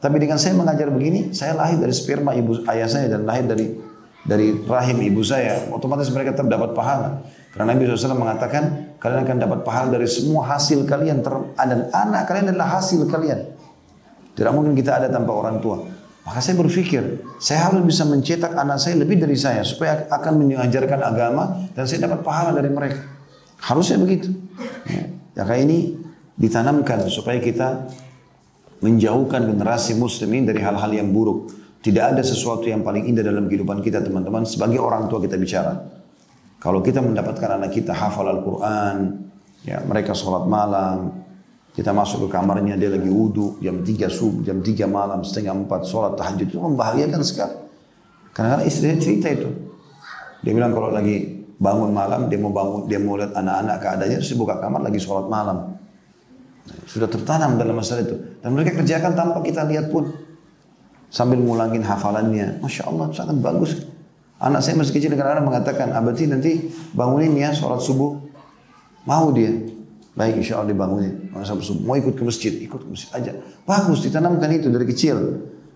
Tapi 0.00 0.16
dengan 0.16 0.40
saya 0.40 0.56
mengajar 0.56 0.88
begini, 0.88 1.36
saya 1.36 1.52
lahir 1.52 1.76
dari 1.76 1.92
sperma 1.92 2.32
ibu 2.32 2.64
ayah 2.64 2.88
saya 2.88 3.12
dan 3.12 3.28
lahir 3.28 3.44
dari 3.44 3.76
dari 4.24 4.56
rahim 4.64 5.04
ibu 5.04 5.20
saya. 5.20 5.68
Otomatis 5.68 6.08
mereka 6.08 6.32
tetap 6.32 6.48
dapat 6.48 6.72
pahala. 6.72 7.20
Karena 7.52 7.76
Nabi 7.76 7.84
SAW 7.84 8.16
mengatakan, 8.16 8.96
kalian 8.96 9.20
akan 9.28 9.36
dapat 9.36 9.58
pahala 9.68 10.00
dari 10.00 10.08
semua 10.08 10.48
hasil 10.48 10.88
kalian. 10.88 11.20
Dan 11.20 11.92
anak 11.92 12.32
kalian 12.32 12.48
adalah 12.56 12.80
hasil 12.80 13.04
kalian. 13.04 13.52
Tidak 14.32 14.52
mungkin 14.52 14.72
kita 14.72 15.02
ada 15.02 15.08
tanpa 15.12 15.32
orang 15.36 15.60
tua. 15.60 15.84
Maka 16.22 16.38
saya 16.38 16.54
berpikir, 16.54 17.18
saya 17.42 17.66
harus 17.66 17.82
bisa 17.82 18.06
mencetak 18.06 18.54
anak 18.54 18.78
saya 18.78 18.94
lebih 18.94 19.18
dari 19.18 19.34
saya. 19.34 19.66
Supaya 19.66 20.06
akan 20.06 20.32
mengajarkan 20.38 21.00
agama 21.02 21.66
dan 21.74 21.84
saya 21.84 22.06
dapat 22.06 22.22
pahala 22.22 22.54
dari 22.54 22.70
mereka. 22.70 23.02
Harusnya 23.58 23.98
begitu. 23.98 24.30
Ya, 25.34 25.42
kayak 25.42 25.62
ini 25.66 25.98
ditanamkan 26.38 27.08
supaya 27.10 27.42
kita 27.42 27.90
menjauhkan 28.82 29.46
generasi 29.46 29.94
muslimin 29.98 30.46
dari 30.46 30.62
hal-hal 30.62 30.90
yang 30.90 31.10
buruk. 31.10 31.50
Tidak 31.82 32.14
ada 32.14 32.22
sesuatu 32.22 32.70
yang 32.70 32.86
paling 32.86 33.10
indah 33.10 33.26
dalam 33.26 33.50
kehidupan 33.50 33.82
kita 33.82 34.02
teman-teman 34.02 34.46
sebagai 34.46 34.78
orang 34.78 35.10
tua 35.10 35.18
kita 35.18 35.34
bicara. 35.34 35.82
Kalau 36.62 36.78
kita 36.78 37.02
mendapatkan 37.02 37.58
anak 37.58 37.74
kita 37.74 37.90
hafal 37.90 38.30
Al-Quran, 38.30 39.26
ya 39.66 39.82
mereka 39.82 40.14
sholat 40.14 40.46
malam, 40.46 41.10
kita 41.72 41.88
masuk 41.88 42.28
ke 42.28 42.36
kamarnya 42.36 42.76
dia 42.76 42.92
lagi 42.92 43.08
wudhu 43.08 43.56
jam 43.64 43.80
3 43.80 44.12
subuh, 44.12 44.44
jam 44.44 44.60
3 44.60 44.84
malam, 44.84 45.24
setengah 45.24 45.56
4 45.56 45.88
sholat 45.88 46.12
tahajud. 46.20 46.44
Itu 46.52 46.60
membahagiakan 46.60 47.20
sekali. 47.24 47.56
Karena 48.36 48.60
istrinya 48.60 49.00
cerita 49.00 49.32
itu. 49.32 49.48
Dia 50.44 50.52
bilang 50.52 50.76
kalau 50.76 50.92
lagi 50.92 51.40
bangun 51.56 51.94
malam 51.94 52.26
dia 52.26 52.36
mau 52.42 52.50
bangun 52.50 52.90
dia 52.90 52.98
mau 52.98 53.14
lihat 53.14 53.32
anak-anak 53.38 53.76
keadaannya 53.78 54.18
terus 54.18 54.34
buka 54.36 54.60
kamar 54.60 54.84
lagi 54.84 55.00
sholat 55.00 55.32
malam. 55.32 55.80
Sudah 56.84 57.08
tertanam 57.08 57.56
dalam 57.56 57.72
masalah 57.72 58.04
itu. 58.04 58.16
Dan 58.44 58.52
mereka 58.52 58.76
kerjakan 58.76 59.16
tanpa 59.16 59.40
kita 59.40 59.64
lihat 59.64 59.88
pun. 59.88 60.12
Sambil 61.08 61.40
ngulangin 61.40 61.80
hafalannya. 61.80 62.60
Masya 62.60 62.88
Allah 62.88 63.08
sangat 63.16 63.36
bagus. 63.40 63.80
Anak 64.36 64.60
saya 64.60 64.76
masih 64.76 64.92
kecil 64.92 65.16
kadang-kadang 65.16 65.46
mengatakan 65.48 65.88
abadi 65.96 66.28
nanti 66.28 66.68
bangunin 66.92 67.32
ya 67.32 67.56
sholat 67.56 67.80
subuh. 67.80 68.20
Mau 69.08 69.32
dia 69.32 69.71
baik 70.12 70.44
insya 70.44 70.60
Allah 70.60 70.72
dibangunin 70.72 71.32
mau 71.84 71.96
ikut 71.96 72.14
ke 72.14 72.22
masjid 72.24 72.52
ikut 72.62 72.80
ke 72.84 72.88
masjid 72.88 73.10
aja 73.16 73.32
bagus 73.64 74.04
ditanamkan 74.04 74.48
itu 74.52 74.68
dari 74.68 74.84
kecil 74.84 75.18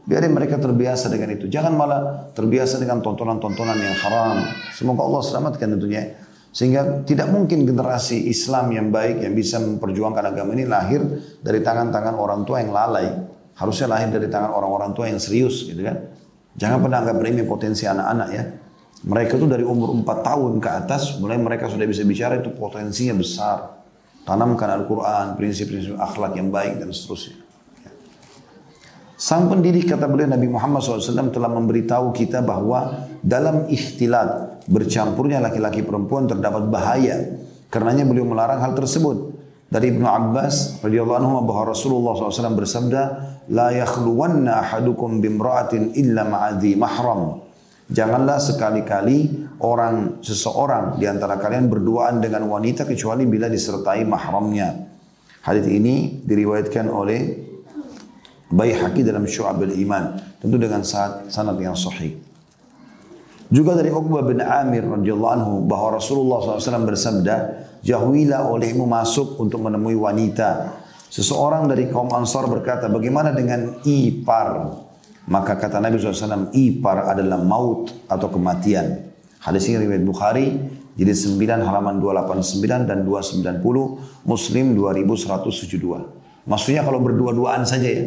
Biarin 0.06 0.30
mereka 0.30 0.54
terbiasa 0.62 1.10
dengan 1.10 1.34
itu. 1.34 1.50
Jangan 1.50 1.74
malah 1.74 2.30
terbiasa 2.30 2.78
dengan 2.78 3.02
tontonan-tontonan 3.02 3.74
yang 3.74 3.96
haram. 4.06 4.38
Semoga 4.70 5.02
Allah 5.02 5.22
selamatkan 5.26 5.66
tentunya. 5.74 6.14
Sehingga 6.54 7.02
tidak 7.02 7.26
mungkin 7.34 7.66
generasi 7.66 8.30
Islam 8.30 8.70
yang 8.70 8.94
baik 8.94 9.26
yang 9.26 9.34
bisa 9.34 9.58
memperjuangkan 9.58 10.30
agama 10.30 10.54
ini 10.54 10.62
lahir 10.62 11.02
dari 11.42 11.58
tangan-tangan 11.58 12.14
orang 12.14 12.46
tua 12.46 12.62
yang 12.62 12.70
lalai. 12.70 13.10
Harusnya 13.58 13.98
lahir 13.98 14.14
dari 14.14 14.30
tangan 14.30 14.54
orang-orang 14.54 14.94
tua 14.94 15.10
yang 15.10 15.18
serius 15.18 15.66
gitu 15.66 15.82
kan. 15.82 15.98
Jangan 16.54 16.86
pernah 16.86 17.02
anggap 17.02 17.18
remeh 17.18 17.44
potensi 17.44 17.82
anak-anak 17.84 18.28
ya. 18.30 18.44
Mereka 19.10 19.42
itu 19.42 19.46
dari 19.50 19.66
umur 19.66 19.90
4 19.90 20.06
tahun 20.06 20.52
ke 20.62 20.70
atas 20.86 21.18
mulai 21.18 21.36
mereka 21.36 21.66
sudah 21.66 21.84
bisa 21.84 22.06
bicara 22.06 22.38
itu 22.38 22.54
potensinya 22.54 23.18
besar. 23.18 23.75
Tanamkan 24.26 24.66
Al-Quran, 24.75 25.38
prinsip-prinsip 25.38 25.95
akhlak 25.95 26.35
yang 26.35 26.50
baik 26.50 26.83
dan 26.83 26.90
seterusnya. 26.90 27.47
Sang 29.16 29.49
pendidik 29.49 29.88
kata 29.88 30.11
beliau 30.11 30.28
Nabi 30.28 30.50
Muhammad 30.50 30.85
SAW 30.85 31.33
telah 31.33 31.49
memberitahu 31.49 32.12
kita 32.12 32.45
bahwa 32.45 33.09
dalam 33.25 33.64
ikhtilat 33.71 34.61
bercampurnya 34.68 35.40
laki-laki 35.40 35.80
perempuan 35.80 36.28
terdapat 36.28 36.68
bahaya. 36.68 37.38
Karenanya 37.73 38.04
beliau 38.04 38.28
melarang 38.28 38.61
hal 38.61 38.76
tersebut. 38.76 39.33
Dari 39.66 39.90
Ibnu 39.90 40.06
Abbas 40.06 40.85
radhiyallahu 40.85 41.18
anhu 41.18 41.42
bahwa 41.42 41.75
Rasulullah 41.75 42.14
SAW 42.14 42.54
bersabda, 42.54 43.02
"La 43.50 43.75
yakhluwanna 43.75 44.62
ahadukum 44.62 45.18
bimra'atin 45.18 45.97
illa 45.99 46.23
ma'adhi 46.23 46.78
mahram." 46.78 47.42
Janganlah 47.90 48.38
sekali-kali 48.38 49.35
orang 49.62 50.20
seseorang 50.20 51.00
di 51.00 51.08
antara 51.08 51.40
kalian 51.40 51.70
berduaan 51.72 52.20
dengan 52.20 52.44
wanita 52.50 52.84
kecuali 52.84 53.25
bila 53.25 53.48
disertai 53.48 54.04
mahramnya. 54.04 54.68
Hadis 55.46 55.66
ini 55.70 56.26
diriwayatkan 56.26 56.86
oleh 56.90 57.20
Baihaqi 58.50 59.02
dalam 59.06 59.26
Syu'ab 59.26 59.58
al-Iman. 59.62 60.18
Tentu 60.42 60.56
dengan 60.58 60.82
sanad 60.82 61.56
yang 61.58 61.78
sahih. 61.78 62.18
Juga 63.46 63.78
dari 63.78 63.94
Uqbah 63.94 64.26
bin 64.26 64.42
Amir 64.42 64.82
radhiyallahu 64.82 65.32
anhu 65.38 65.54
bahwa 65.70 66.02
Rasulullah 66.02 66.42
SAW 66.42 66.82
bersabda, 66.82 67.34
jauhilah 67.86 68.50
olehmu 68.50 68.90
masuk 68.90 69.38
untuk 69.38 69.62
menemui 69.62 69.94
wanita. 69.94 70.82
Seseorang 71.06 71.70
dari 71.70 71.86
kaum 71.86 72.10
Ansar 72.10 72.50
berkata, 72.50 72.90
bagaimana 72.90 73.30
dengan 73.30 73.78
ipar? 73.86 74.82
Maka 75.30 75.58
kata 75.58 75.78
Nabi 75.78 75.98
SAW, 75.98 76.50
ipar 76.54 77.06
adalah 77.06 77.38
maut 77.38 77.94
atau 78.10 78.26
kematian. 78.30 79.05
Hadis 79.46 79.70
ini 79.70 79.86
riwayat 79.86 80.02
Bukhari, 80.02 80.58
jadi 80.98 81.14
9 81.14 81.62
halaman 81.62 82.02
289 82.02 82.82
dan 82.82 83.06
290, 83.06 84.26
Muslim 84.26 84.74
2172. 84.74 86.50
Maksudnya 86.50 86.82
kalau 86.82 86.98
berdua-duaan 86.98 87.62
saja 87.62 87.86
ya. 87.86 88.04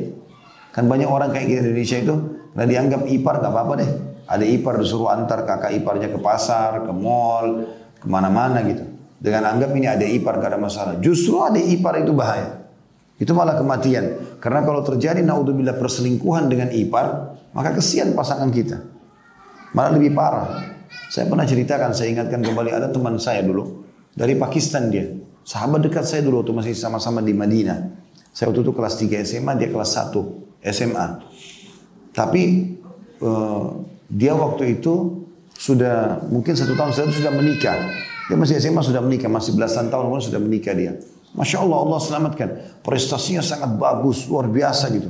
Kan 0.76 0.92
banyak 0.92 1.08
orang 1.08 1.32
kayak 1.32 1.48
di 1.48 1.56
Indonesia 1.64 1.96
itu, 1.96 2.16
karena 2.52 2.68
dianggap 2.68 3.08
ipar 3.08 3.40
gak 3.40 3.56
apa-apa 3.56 3.74
deh. 3.80 3.92
Ada 4.28 4.44
ipar 4.44 4.84
disuruh 4.84 5.08
antar 5.16 5.48
kakak 5.48 5.80
iparnya 5.80 6.12
ke 6.12 6.20
pasar, 6.20 6.84
ke 6.84 6.92
mall, 6.92 7.72
ke 7.96 8.08
mana-mana 8.12 8.60
gitu. 8.68 8.84
Dengan 9.16 9.56
anggap 9.56 9.72
ini 9.80 9.88
ada 9.88 10.04
ipar 10.04 10.44
gak 10.44 10.52
ada 10.54 10.60
masalah. 10.60 11.00
Justru 11.00 11.40
ada 11.40 11.56
ipar 11.56 12.04
itu 12.04 12.12
bahaya. 12.12 12.68
Itu 13.16 13.32
malah 13.32 13.56
kematian. 13.56 14.40
Karena 14.44 14.60
kalau 14.68 14.84
terjadi 14.84 15.24
naudzubillah 15.24 15.80
perselingkuhan 15.80 16.52
dengan 16.52 16.68
ipar, 16.76 17.36
maka 17.56 17.80
kesian 17.80 18.12
pasangan 18.12 18.52
kita. 18.52 18.84
Malah 19.72 19.92
lebih 19.96 20.12
parah. 20.12 20.79
Saya 21.10 21.26
pernah 21.26 21.44
ceritakan, 21.44 21.90
saya 21.98 22.14
ingatkan 22.14 22.46
kembali 22.46 22.70
ada 22.70 22.88
teman 22.94 23.18
saya 23.18 23.42
dulu 23.42 23.82
dari 24.14 24.38
Pakistan 24.38 24.94
dia. 24.94 25.10
Sahabat 25.42 25.82
dekat 25.82 26.06
saya 26.06 26.22
dulu 26.22 26.46
waktu 26.46 26.54
masih 26.54 26.74
sama-sama 26.78 27.26
di 27.26 27.34
Madinah. 27.34 27.98
Saya 28.30 28.54
waktu 28.54 28.62
itu 28.62 28.72
kelas 28.78 28.94
3 29.02 29.26
SMA, 29.26 29.58
dia 29.58 29.74
kelas 29.74 29.98
1. 29.98 30.14
SMA. 30.70 31.08
Tapi 32.14 32.44
uh, 33.26 33.82
dia 34.06 34.38
waktu 34.38 34.78
itu 34.78 35.26
sudah 35.58 36.22
mungkin 36.30 36.54
satu 36.54 36.78
tahun 36.78 36.94
setelah 36.94 37.18
sudah 37.18 37.34
menikah. 37.34 37.78
Dia 38.30 38.38
masih 38.38 38.62
SMA 38.62 38.86
sudah 38.86 39.02
menikah, 39.02 39.26
masih 39.26 39.58
belasan 39.58 39.90
tahun 39.90 40.14
kemudian 40.14 40.28
sudah 40.30 40.42
menikah 40.46 40.78
dia. 40.78 40.94
Masya 41.34 41.66
Allah 41.66 41.78
Allah 41.90 42.00
selamatkan. 42.02 42.50
Prestasinya 42.86 43.42
sangat 43.42 43.74
bagus, 43.82 44.30
luar 44.30 44.46
biasa 44.46 44.94
gitu. 44.94 45.10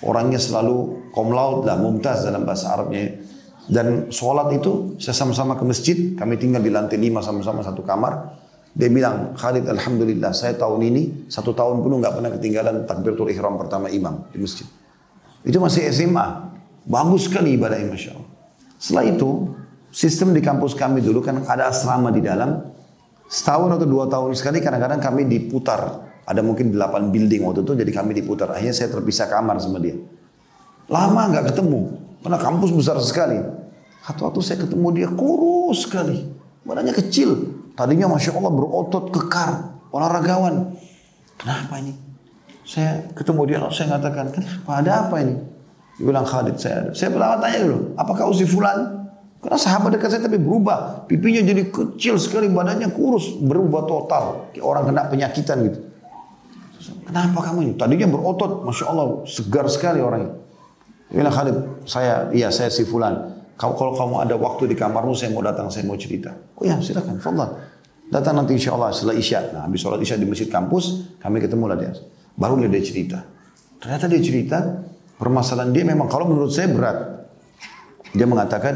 Orangnya 0.00 0.40
selalu 0.40 1.08
kom 1.12 1.32
laut 1.32 1.68
lah, 1.68 1.76
mumtaz 1.76 2.24
dalam 2.24 2.48
bahasa 2.48 2.72
Arabnya. 2.72 3.23
Dan 3.64 4.12
sholat 4.12 4.52
itu 4.52 5.00
saya 5.00 5.16
sama-sama 5.16 5.56
ke 5.56 5.64
masjid, 5.64 5.96
kami 6.12 6.36
tinggal 6.36 6.60
di 6.60 6.68
lantai 6.68 7.00
lima 7.00 7.24
sama-sama 7.24 7.64
satu 7.64 7.80
kamar. 7.80 8.36
Dia 8.74 8.90
bilang, 8.90 9.32
Khalid 9.38 9.64
Alhamdulillah 9.70 10.34
saya 10.34 10.58
tahun 10.58 10.82
ini 10.82 11.02
satu 11.30 11.54
tahun 11.54 11.80
pun 11.80 12.02
nggak 12.02 12.14
pernah 12.20 12.30
ketinggalan 12.34 12.84
takbiratul 12.84 13.30
ihram 13.30 13.56
pertama 13.56 13.88
imam 13.88 14.26
di 14.34 14.42
masjid. 14.42 14.66
Itu 15.46 15.62
masih 15.62 15.88
SMA. 15.94 16.52
Bagus 16.84 17.30
sekali 17.30 17.56
ibadahnya 17.56 17.88
Masya 17.88 18.10
Allah. 18.12 18.28
Setelah 18.76 19.04
itu, 19.08 19.30
sistem 19.88 20.36
di 20.36 20.44
kampus 20.44 20.76
kami 20.76 21.00
dulu 21.00 21.24
kan 21.24 21.48
ada 21.48 21.72
asrama 21.72 22.12
di 22.12 22.20
dalam. 22.20 22.60
Setahun 23.24 23.80
atau 23.80 23.88
dua 23.88 24.04
tahun 24.04 24.36
sekali 24.36 24.60
kadang-kadang 24.60 25.00
kami 25.00 25.24
diputar. 25.24 26.04
Ada 26.28 26.44
mungkin 26.44 26.72
delapan 26.76 27.08
building 27.08 27.40
waktu 27.48 27.64
itu 27.64 27.72
jadi 27.72 27.92
kami 27.94 28.12
diputar. 28.12 28.52
Akhirnya 28.52 28.76
saya 28.76 28.92
terpisah 28.92 29.32
kamar 29.32 29.56
sama 29.64 29.80
dia. 29.80 29.96
Lama 30.92 31.32
nggak 31.32 31.54
ketemu. 31.54 32.03
Karena 32.24 32.40
kampus 32.40 32.72
besar 32.72 32.96
sekali. 33.04 33.36
Satu-satu 34.08 34.40
saya 34.40 34.64
ketemu 34.64 34.88
dia 34.96 35.08
kurus 35.12 35.84
sekali. 35.84 36.24
Badannya 36.64 36.96
kecil. 36.96 37.52
Tadinya 37.76 38.08
Masya 38.08 38.32
Allah 38.32 38.52
berotot 38.52 39.12
kekar. 39.12 39.76
Olahragawan. 39.92 40.72
Kenapa 41.36 41.76
ini? 41.84 41.92
Saya 42.64 43.04
ketemu 43.12 43.40
dia, 43.44 43.58
saya 43.68 43.92
mengatakan, 43.92 44.32
kenapa 44.32 44.70
ada 44.80 44.92
apa 45.04 45.20
ini? 45.20 45.36
Dia 46.00 46.04
bilang 46.08 46.24
Khalid 46.24 46.56
saya 46.56 46.74
ada. 46.80 46.90
Saya 46.96 47.12
pertama 47.12 47.36
tanya 47.38 47.58
dulu, 47.68 47.78
apakah 47.94 48.24
usi 48.32 48.48
fulan? 48.48 49.04
Karena 49.44 49.58
sahabat 49.60 49.92
dekat 49.92 50.08
saya 50.16 50.24
tapi 50.24 50.40
berubah. 50.40 51.04
Pipinya 51.04 51.44
jadi 51.44 51.68
kecil 51.68 52.16
sekali, 52.16 52.48
badannya 52.48 52.88
kurus. 52.96 53.36
Berubah 53.44 53.84
total. 53.84 54.48
Kayak 54.56 54.64
orang 54.64 54.84
kena 54.88 55.02
penyakitan 55.12 55.56
gitu. 55.68 55.78
Kenapa 57.04 57.38
kamu 57.44 57.58
ini? 57.68 57.72
Tadinya 57.76 58.08
berotot, 58.08 58.64
Masya 58.64 58.84
Allah, 58.88 59.06
segar 59.28 59.68
sekali 59.68 60.00
orangnya. 60.00 60.43
Dia 61.10 61.16
bilang 61.20 61.34
Khalid, 61.34 61.56
saya, 61.84 62.28
iya 62.32 62.48
saya 62.48 62.72
si 62.72 62.84
fulan. 62.86 63.34
Kalau, 63.54 63.78
kalau 63.78 63.92
kamu 63.94 64.14
ada 64.26 64.34
waktu 64.34 64.66
di 64.70 64.76
kamarmu, 64.76 65.14
saya 65.14 65.30
mau 65.30 65.44
datang, 65.44 65.70
saya 65.70 65.86
mau 65.86 65.94
cerita. 65.94 66.34
Oh 66.58 66.64
ya, 66.66 66.80
silakan, 66.82 67.22
fadlan. 67.22 67.50
Datang 68.10 68.34
nanti 68.36 68.58
insya 68.58 68.74
Allah 68.74 68.90
setelah 68.92 69.16
isya. 69.16 69.54
Nah, 69.54 69.62
habis 69.64 69.80
sholat 69.80 70.02
isya 70.02 70.18
di 70.18 70.26
masjid 70.26 70.50
kampus, 70.50 71.16
kami 71.22 71.40
ketemu 71.40 71.64
lah 71.70 71.76
dia. 71.78 71.92
Baru 72.34 72.58
dia 72.58 72.82
cerita. 72.82 73.22
Ternyata 73.78 74.10
dia 74.10 74.20
cerita, 74.20 74.58
permasalahan 75.16 75.70
dia 75.70 75.84
memang 75.86 76.10
kalau 76.10 76.28
menurut 76.28 76.50
saya 76.50 76.68
berat. 76.68 76.98
Dia 78.14 78.26
mengatakan, 78.26 78.74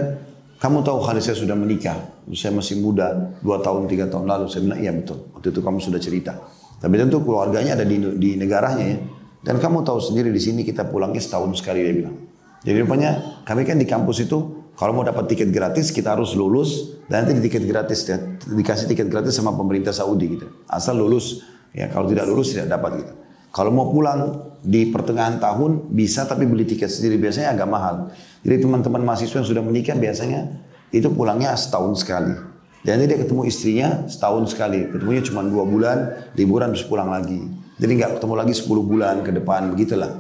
kamu 0.59 0.83
tahu 0.83 0.99
kali 1.07 1.23
saya 1.23 1.39
sudah 1.39 1.55
menikah. 1.55 1.95
Saya 2.35 2.55
masih 2.55 2.83
muda, 2.83 3.35
dua 3.43 3.63
tahun, 3.63 3.87
tiga 3.87 4.11
tahun 4.11 4.27
lalu. 4.27 4.47
Saya 4.51 4.63
bilang, 4.67 4.81
iya 4.83 4.93
betul. 4.95 5.31
Waktu 5.35 5.49
itu 5.55 5.61
kamu 5.63 5.79
sudah 5.79 6.01
cerita. 6.03 6.33
Tapi 6.79 6.95
tentu 6.95 7.19
keluarganya 7.23 7.79
ada 7.79 7.87
di, 7.87 7.99
di 8.19 8.31
negaranya 8.39 8.85
ya. 8.95 8.99
Dan 9.49 9.57
kamu 9.57 9.81
tahu 9.81 9.97
sendiri 9.97 10.29
di 10.29 10.37
sini 10.37 10.61
kita 10.61 10.85
pulangnya 10.93 11.25
setahun 11.25 11.65
sekali 11.65 11.81
dia 11.81 11.97
bilang. 11.97 12.21
Jadi 12.61 12.85
rupanya 12.85 13.41
kami 13.49 13.65
kan 13.65 13.81
di 13.81 13.89
kampus 13.89 14.29
itu 14.29 14.69
kalau 14.77 14.93
mau 14.93 15.09
dapat 15.09 15.25
tiket 15.25 15.49
gratis 15.49 15.89
kita 15.89 16.13
harus 16.13 16.37
lulus 16.37 17.01
dan 17.09 17.25
nanti 17.25 17.41
di 17.41 17.49
tiket 17.49 17.65
gratis 17.65 18.05
ya, 18.05 18.21
dikasih 18.45 18.93
tiket 18.93 19.09
gratis 19.09 19.33
sama 19.41 19.57
pemerintah 19.57 19.97
Saudi 19.97 20.37
gitu. 20.37 20.53
Asal 20.69 21.01
lulus 21.01 21.41
ya 21.73 21.89
kalau 21.89 22.13
tidak 22.13 22.29
lulus 22.29 22.53
tidak 22.53 22.77
dapat 22.77 23.01
gitu. 23.01 23.13
Kalau 23.49 23.73
mau 23.73 23.89
pulang 23.89 24.53
di 24.61 24.93
pertengahan 24.93 25.41
tahun 25.41 25.97
bisa 25.97 26.29
tapi 26.29 26.45
beli 26.45 26.69
tiket 26.69 26.93
sendiri 26.93 27.17
biasanya 27.17 27.57
agak 27.57 27.69
mahal. 27.73 28.13
Jadi 28.45 28.69
teman-teman 28.69 29.01
mahasiswa 29.01 29.41
yang 29.41 29.49
sudah 29.49 29.65
menikah 29.65 29.97
biasanya 29.97 30.61
itu 30.93 31.09
pulangnya 31.09 31.57
setahun 31.57 32.05
sekali. 32.05 32.37
Dan 32.85 33.01
nanti 33.01 33.17
dia 33.17 33.19
ketemu 33.25 33.43
istrinya 33.49 33.89
setahun 34.05 34.53
sekali. 34.53 34.93
Ketemunya 34.93 35.25
cuma 35.25 35.41
dua 35.41 35.65
bulan, 35.65 35.99
liburan 36.37 36.71
terus 36.71 36.85
pulang 36.85 37.11
lagi. 37.11 37.58
Jadi 37.79 37.93
nggak 37.95 38.19
ketemu 38.19 38.35
lagi 38.35 38.55
10 38.59 38.67
bulan 38.83 39.17
ke 39.23 39.31
depan, 39.31 39.71
begitulah. 39.71 40.19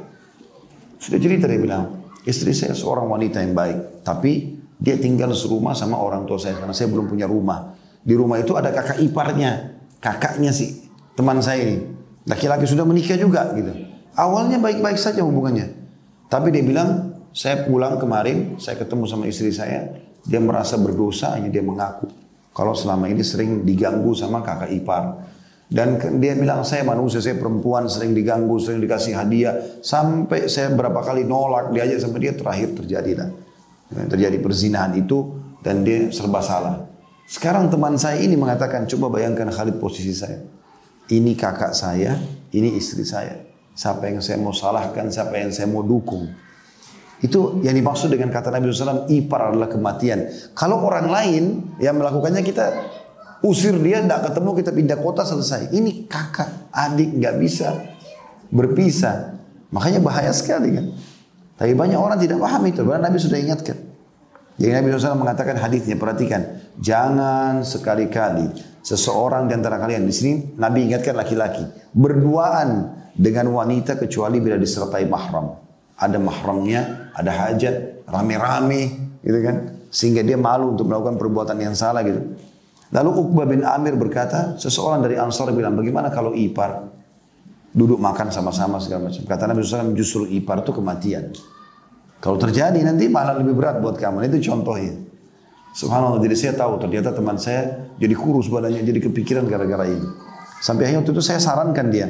Sudah 0.98 1.18
cerita 1.18 1.50
dia 1.50 1.58
bilang, 1.58 2.06
istri 2.22 2.54
saya 2.54 2.74
seorang 2.74 3.10
wanita 3.10 3.42
yang 3.42 3.54
baik. 3.54 4.06
Tapi 4.06 4.58
dia 4.78 4.94
tinggal 4.94 5.34
serumah 5.34 5.74
sama 5.74 5.98
orang 5.98 6.22
tua 6.22 6.38
saya 6.38 6.54
karena 6.54 6.70
saya 6.70 6.86
belum 6.90 7.10
punya 7.10 7.26
rumah. 7.26 7.74
Di 8.02 8.14
rumah 8.14 8.38
itu 8.38 8.54
ada 8.54 8.70
kakak 8.70 9.02
iparnya, 9.02 9.74
kakaknya 9.98 10.54
si 10.54 10.86
teman 11.18 11.42
saya 11.42 11.66
ini. 11.66 11.76
Laki-laki 12.30 12.64
sudah 12.66 12.86
menikah 12.86 13.18
juga 13.18 13.50
gitu. 13.58 13.74
Awalnya 14.14 14.62
baik-baik 14.62 14.98
saja 14.98 15.26
hubungannya. 15.26 15.74
Tapi 16.30 16.54
dia 16.54 16.62
bilang, 16.62 17.18
saya 17.34 17.66
pulang 17.66 17.98
kemarin, 17.98 18.58
saya 18.60 18.78
ketemu 18.78 19.04
sama 19.10 19.26
istri 19.26 19.50
saya, 19.50 19.98
dia 20.26 20.38
merasa 20.38 20.76
berdosa, 20.78 21.34
hanya 21.34 21.50
dia 21.50 21.62
mengaku. 21.64 22.10
Kalau 22.52 22.74
selama 22.74 23.06
ini 23.06 23.22
sering 23.22 23.62
diganggu 23.62 24.12
sama 24.18 24.42
kakak 24.42 24.74
ipar. 24.74 25.24
Dan 25.68 26.00
dia 26.16 26.32
bilang, 26.32 26.64
saya 26.64 26.80
manusia, 26.80 27.20
saya 27.20 27.36
perempuan, 27.36 27.92
sering 27.92 28.16
diganggu, 28.16 28.56
sering 28.56 28.80
dikasih 28.80 29.12
hadiah. 29.12 29.52
Sampai 29.84 30.48
saya 30.48 30.72
berapa 30.72 30.96
kali 31.04 31.28
nolak, 31.28 31.76
diajak 31.76 32.00
sama 32.00 32.16
dia, 32.16 32.32
terakhir 32.32 32.72
terjadi 32.72 33.12
lah. 33.20 33.28
Terjadi 34.08 34.40
perzinahan 34.40 34.96
itu, 34.96 35.36
dan 35.60 35.84
dia 35.84 36.08
serba 36.08 36.40
salah. 36.40 36.88
Sekarang 37.28 37.68
teman 37.68 38.00
saya 38.00 38.16
ini 38.16 38.32
mengatakan, 38.40 38.88
coba 38.88 39.20
bayangkan 39.20 39.52
Khalid 39.52 39.76
posisi 39.76 40.16
saya. 40.16 40.40
Ini 41.12 41.36
kakak 41.36 41.76
saya, 41.76 42.16
ini 42.56 42.72
istri 42.72 43.04
saya. 43.04 43.36
Siapa 43.76 44.08
yang 44.08 44.24
saya 44.24 44.40
mau 44.40 44.56
salahkan, 44.56 45.12
siapa 45.12 45.36
yang 45.36 45.52
saya 45.52 45.68
mau 45.68 45.84
dukung. 45.84 46.24
Itu 47.20 47.60
yang 47.60 47.76
dimaksud 47.76 48.08
dengan 48.08 48.32
kata 48.32 48.48
Nabi 48.48 48.72
SAW, 48.72 49.04
ipar 49.12 49.52
adalah 49.52 49.68
kematian. 49.68 50.32
Kalau 50.56 50.80
orang 50.80 51.12
lain 51.12 51.44
yang 51.76 52.00
melakukannya 52.00 52.40
kita 52.40 52.64
usir 53.44 53.74
dia, 53.78 54.02
tidak 54.02 54.30
ketemu, 54.30 54.50
kita 54.58 54.70
pindah 54.74 54.98
kota 54.98 55.22
selesai. 55.22 55.70
Ini 55.74 56.06
kakak, 56.10 56.72
adik, 56.72 57.18
nggak 57.18 57.34
bisa 57.38 57.68
berpisah. 58.50 59.38
Makanya 59.68 60.00
bahaya 60.00 60.32
sekali 60.32 60.74
kan. 60.74 60.86
Tapi 61.58 61.74
banyak 61.74 61.98
orang 61.98 62.18
tidak 62.22 62.38
paham 62.38 62.62
itu. 62.70 62.80
Bahkan 62.86 63.02
Nabi 63.02 63.18
sudah 63.18 63.38
ingatkan. 63.38 63.76
Jadi 64.58 64.70
Nabi 64.74 64.90
SAW 64.90 65.22
mengatakan 65.22 65.54
hadisnya, 65.54 65.94
perhatikan, 65.94 66.42
jangan 66.82 67.62
sekali-kali 67.62 68.50
seseorang 68.82 69.46
di 69.46 69.54
antara 69.54 69.78
kalian 69.78 70.02
di 70.02 70.14
sini 70.14 70.32
Nabi 70.58 70.90
ingatkan 70.90 71.14
laki-laki 71.14 71.62
berduaan 71.94 72.98
dengan 73.14 73.54
wanita 73.54 73.94
kecuali 73.94 74.42
bila 74.42 74.58
disertai 74.58 75.06
mahram. 75.06 75.54
Ada 75.98 76.18
mahramnya, 76.18 77.10
ada 77.14 77.30
hajat, 77.30 78.06
rame-rame, 78.06 78.82
gitu 79.22 79.38
kan? 79.42 79.56
Sehingga 79.90 80.22
dia 80.22 80.38
malu 80.38 80.74
untuk 80.74 80.86
melakukan 80.86 81.18
perbuatan 81.18 81.58
yang 81.58 81.74
salah 81.74 82.06
gitu. 82.06 82.22
Lalu 82.88 83.10
Uqbah 83.20 83.44
bin 83.44 83.60
Amir 83.64 84.00
berkata, 84.00 84.56
seseorang 84.56 85.04
dari 85.04 85.20
Ansar 85.20 85.52
bilang, 85.52 85.76
bagaimana 85.76 86.08
kalau 86.08 86.32
ipar 86.32 86.88
duduk 87.76 88.00
makan 88.00 88.32
sama-sama 88.32 88.80
segala 88.80 89.12
macam. 89.12 89.22
Kata 89.28 89.44
Nabi 89.44 89.60
SAW 89.60 89.92
justru 89.92 90.24
ipar 90.24 90.64
itu 90.64 90.72
kematian. 90.72 91.30
Kalau 92.18 92.40
terjadi 92.40 92.80
nanti 92.82 93.06
malah 93.06 93.38
lebih 93.38 93.54
berat 93.54 93.78
buat 93.78 94.00
kamu. 94.00 94.26
Itu 94.26 94.50
contohnya. 94.50 94.96
Subhanallah, 95.76 96.18
jadi 96.18 96.34
saya 96.34 96.52
tahu 96.58 96.80
ternyata 96.80 97.14
teman 97.14 97.38
saya 97.38 97.92
jadi 98.00 98.16
kurus 98.16 98.50
badannya, 98.50 98.82
jadi 98.82 98.98
kepikiran 99.04 99.44
gara-gara 99.46 99.86
ini. 99.86 100.08
Sampai 100.58 100.88
akhirnya 100.88 101.06
waktu 101.06 101.12
itu 101.14 101.22
saya 101.22 101.38
sarankan 101.38 101.86
dia. 101.92 102.08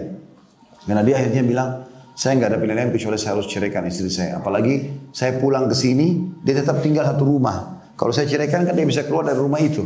Karena 0.88 1.04
dia 1.04 1.20
akhirnya 1.20 1.44
bilang, 1.44 1.68
saya 2.16 2.40
nggak 2.40 2.48
ada 2.54 2.58
pilihan 2.62 2.78
lain 2.86 2.90
kecuali 2.96 3.20
saya 3.20 3.36
harus 3.36 3.50
ceraikan 3.50 3.84
istri 3.84 4.08
saya. 4.08 4.40
Apalagi 4.40 4.88
saya 5.12 5.36
pulang 5.36 5.68
ke 5.68 5.76
sini, 5.76 6.40
dia 6.40 6.56
tetap 6.56 6.80
tinggal 6.80 7.04
satu 7.04 7.28
rumah. 7.28 7.84
Kalau 7.98 8.14
saya 8.14 8.24
ceraikan 8.24 8.64
kan 8.64 8.72
dia 8.72 8.86
bisa 8.88 9.04
keluar 9.04 9.28
dari 9.28 9.36
rumah 9.36 9.60
itu. 9.60 9.84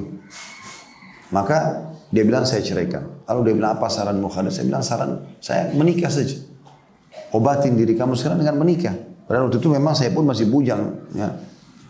Maka 1.33 1.89
dia 2.13 2.23
bilang 2.29 2.45
saya 2.45 2.61
ceraikan. 2.61 3.25
Lalu 3.25 3.41
dia 3.51 3.55
bilang 3.57 3.73
apa 3.81 3.89
saran 3.89 4.21
Khalid? 4.21 4.53
Saya 4.53 4.65
bilang 4.69 4.85
saran 4.85 5.11
saya 5.41 5.73
menikah 5.73 6.13
saja. 6.13 6.37
Obatin 7.33 7.73
diri 7.73 7.97
kamu 7.97 8.13
sekarang 8.13 8.45
dengan 8.45 8.61
menikah. 8.61 8.93
Padahal 9.25 9.49
waktu 9.49 9.57
itu 9.57 9.69
memang 9.73 9.97
saya 9.97 10.13
pun 10.13 10.29
masih 10.29 10.53
bujang. 10.53 10.93
Ya. 11.17 11.33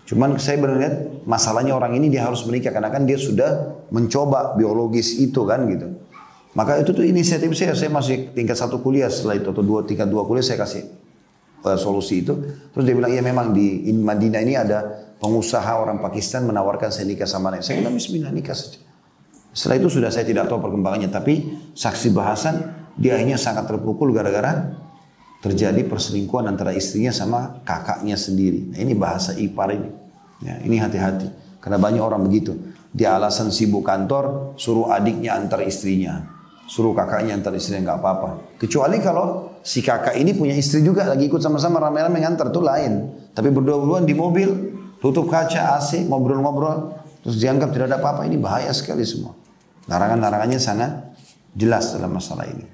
Cuman 0.06 0.38
saya 0.38 0.62
berlihat 0.62 1.26
masalahnya 1.26 1.74
orang 1.74 1.98
ini 1.98 2.06
dia 2.06 2.22
harus 2.22 2.46
menikah 2.46 2.70
karena 2.70 2.94
kan 2.94 3.02
dia 3.02 3.18
sudah 3.18 3.82
mencoba 3.90 4.54
biologis 4.54 5.18
itu 5.18 5.42
kan 5.42 5.66
gitu. 5.66 5.90
Maka 6.54 6.78
itu 6.78 6.94
tuh 6.94 7.02
inisiatif 7.02 7.50
saya. 7.58 7.74
Saya 7.74 7.90
masih 7.90 8.30
tingkat 8.30 8.54
satu 8.54 8.78
kuliah 8.78 9.10
setelah 9.10 9.42
itu 9.42 9.50
atau 9.50 9.64
dua 9.66 9.82
tingkat 9.82 10.06
dua 10.06 10.22
kuliah 10.22 10.46
saya 10.46 10.62
kasih 10.62 10.86
uh, 11.66 11.74
solusi 11.74 12.22
itu. 12.22 12.38
Terus 12.70 12.84
dia 12.86 12.94
bilang 12.94 13.10
iya 13.10 13.26
memang 13.26 13.50
di 13.50 13.90
Madinah 13.90 14.40
ini 14.46 14.54
ada 14.54 14.86
pengusaha 15.18 15.82
orang 15.82 15.98
Pakistan 15.98 16.46
menawarkan 16.46 16.94
saya 16.94 17.10
nikah 17.10 17.26
sama 17.26 17.50
saya. 17.58 17.74
Saya 17.74 17.82
bilang 17.82 17.98
Bismillah 17.98 18.30
nikah 18.30 18.54
saja. 18.54 18.91
Setelah 19.52 19.84
itu 19.84 19.88
sudah 20.00 20.08
saya 20.08 20.24
tidak 20.24 20.48
tahu 20.48 20.58
perkembangannya. 20.64 21.12
Tapi 21.12 21.52
saksi 21.76 22.08
bahasan 22.12 22.54
dia 22.96 23.16
akhirnya 23.16 23.40
sangat 23.40 23.68
terpukul 23.68 24.12
gara-gara 24.12 24.72
terjadi 25.42 25.82
perselingkuhan 25.90 26.46
antara 26.46 26.70
istrinya 26.72 27.10
sama 27.10 27.60
kakaknya 27.66 28.14
sendiri. 28.14 28.72
Nah, 28.72 28.78
ini 28.78 28.94
bahasa 28.94 29.34
ipar 29.34 29.74
ini. 29.74 29.90
Ya, 30.42 30.62
ini 30.62 30.78
hati-hati. 30.78 31.28
Karena 31.58 31.78
banyak 31.82 32.02
orang 32.02 32.22
begitu. 32.22 32.54
Dia 32.94 33.18
alasan 33.18 33.50
sibuk 33.50 33.82
kantor, 33.82 34.54
suruh 34.54 34.94
adiknya 34.94 35.34
antar 35.34 35.66
istrinya. 35.66 36.30
Suruh 36.70 36.94
kakaknya 36.94 37.34
antar 37.34 37.52
istrinya 37.58 37.90
nggak 37.90 37.98
apa-apa. 37.98 38.30
Kecuali 38.62 39.02
kalau 39.02 39.58
si 39.66 39.82
kakak 39.82 40.14
ini 40.14 40.30
punya 40.32 40.54
istri 40.54 40.82
juga 40.86 41.06
lagi 41.10 41.26
ikut 41.26 41.42
sama-sama 41.42 41.82
rame-rame 41.82 42.22
ngantar 42.22 42.54
itu 42.54 42.62
lain. 42.62 42.92
Tapi 43.34 43.48
berdua-duaan 43.50 44.06
di 44.06 44.14
mobil, 44.14 44.50
tutup 45.02 45.26
kaca 45.26 45.74
AC, 45.74 46.06
ngobrol-ngobrol, 46.06 47.02
terus 47.26 47.42
dianggap 47.42 47.74
tidak 47.74 47.86
ada 47.90 47.98
apa-apa. 47.98 48.30
Ini 48.30 48.38
bahaya 48.38 48.70
sekali 48.70 49.02
semua. 49.02 49.41
Larangan-larangannya 49.90 50.60
sangat 50.62 50.90
jelas 51.56 51.92
dalam 51.94 52.14
masalah 52.14 52.46
ini. 52.46 52.66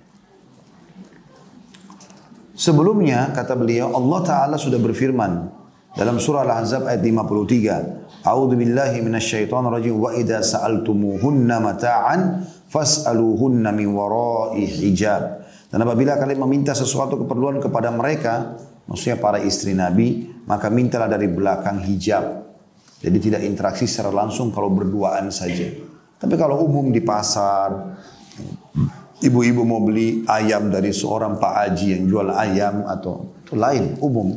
Sebelumnya 2.58 3.30
kata 3.30 3.54
beliau 3.54 3.94
Allah 3.94 4.20
Ta'ala 4.26 4.56
sudah 4.58 4.82
berfirman 4.82 5.46
dalam 5.94 6.18
surah 6.18 6.42
Al-Ahzab 6.42 6.90
ayat 6.90 7.00
53. 7.00 8.26
A'udzu 8.26 8.54
billahi 8.58 8.98
minasyaitonir 8.98 9.70
rajim 9.78 9.94
wa 9.94 10.10
idza 10.10 10.42
sa'altumuhunna 10.42 11.56
mata'an 11.62 12.42
fas'aluhunna 12.66 13.70
min 13.70 13.94
wara'i 13.94 14.66
hijab. 14.66 15.46
Dan 15.70 15.86
apabila 15.86 16.18
kalian 16.18 16.42
meminta 16.42 16.74
sesuatu 16.74 17.14
keperluan 17.22 17.62
kepada 17.62 17.94
mereka, 17.94 18.58
maksudnya 18.90 19.22
para 19.22 19.38
istri 19.38 19.78
Nabi, 19.78 20.26
maka 20.42 20.66
mintalah 20.66 21.06
dari 21.06 21.30
belakang 21.30 21.78
hijab. 21.86 22.42
Jadi 22.98 23.18
tidak 23.22 23.46
interaksi 23.46 23.86
secara 23.86 24.10
langsung 24.10 24.50
kalau 24.50 24.74
berduaan 24.74 25.30
saja. 25.30 25.87
Tapi 26.18 26.34
kalau 26.34 26.66
umum 26.66 26.90
di 26.90 26.98
pasar, 26.98 27.98
Ibu-ibu 29.18 29.66
mau 29.66 29.82
beli 29.82 30.22
ayam 30.30 30.70
dari 30.70 30.94
seorang 30.94 31.42
Pak 31.42 31.54
Haji 31.58 31.86
yang 31.90 32.02
jual 32.06 32.30
ayam 32.30 32.86
atau 32.86 33.34
itu 33.42 33.58
lain, 33.58 33.98
umum. 33.98 34.30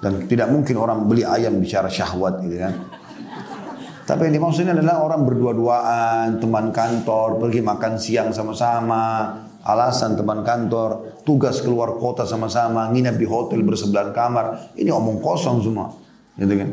Dan 0.00 0.24
tidak 0.24 0.48
mungkin 0.48 0.80
orang 0.80 1.04
beli 1.04 1.20
ayam 1.20 1.60
bicara 1.60 1.92
syahwat 1.92 2.40
gitu 2.40 2.56
kan. 2.56 2.80
Tapi 4.08 4.32
yang 4.32 4.40
dimaksudnya 4.40 4.72
adalah 4.72 5.04
orang 5.04 5.28
berdua-duaan, 5.28 6.40
teman 6.40 6.72
kantor, 6.72 7.36
pergi 7.36 7.60
makan 7.60 7.92
siang 8.00 8.32
sama-sama, 8.32 9.36
alasan 9.68 10.16
teman 10.16 10.40
kantor, 10.40 11.20
tugas 11.28 11.60
keluar 11.60 12.00
kota 12.00 12.24
sama-sama, 12.24 12.88
nginap 12.88 13.20
di 13.20 13.28
hotel 13.28 13.60
bersebelahan 13.60 14.16
kamar. 14.16 14.72
Ini 14.80 14.88
omong 14.88 15.20
kosong 15.20 15.60
semua. 15.60 15.92
Gitu 16.40 16.56
kan. 16.56 16.72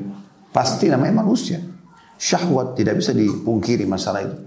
Pasti 0.56 0.88
namanya 0.88 1.28
manusia. 1.28 1.60
Syahwat 2.17 2.73
tidak 2.73 2.99
bisa 2.99 3.13
dipungkiri 3.13 3.86
masalah 3.86 4.25
itu. 4.25 4.38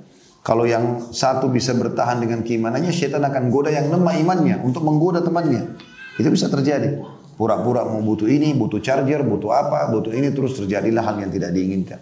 Kalau 0.40 0.64
yang 0.64 1.12
satu 1.12 1.52
bisa 1.52 1.76
bertahan 1.76 2.18
dengan 2.18 2.40
keimanannya, 2.40 2.90
syaitan 2.90 3.20
akan 3.22 3.52
goda 3.52 3.70
yang 3.70 3.92
lemah 3.92 4.14
imannya 4.18 4.56
untuk 4.64 4.82
menggoda 4.82 5.20
temannya. 5.20 5.76
Itu 6.16 6.32
bisa 6.32 6.48
terjadi. 6.48 7.00
Pura-pura 7.36 7.84
mau 7.84 8.00
butuh 8.04 8.28
ini, 8.28 8.52
butuh 8.56 8.80
charger, 8.80 9.24
butuh 9.24 9.52
apa, 9.52 9.88
butuh 9.92 10.12
ini, 10.12 10.32
terus 10.32 10.56
terjadilah 10.56 11.04
hal 11.04 11.16
yang 11.20 11.32
tidak 11.32 11.52
diinginkan. 11.52 12.00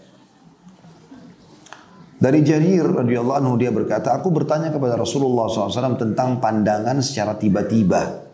Dari 2.19 2.43
Jarir 2.43 2.83
radhiyallahu 2.83 3.39
anhu 3.39 3.55
dia 3.55 3.71
berkata, 3.71 4.11
aku 4.11 4.35
bertanya 4.35 4.75
kepada 4.75 4.99
Rasulullah 4.99 5.47
SAW 5.47 5.95
tentang 5.95 6.43
pandangan 6.43 6.99
secara 6.99 7.39
tiba-tiba. 7.39 8.27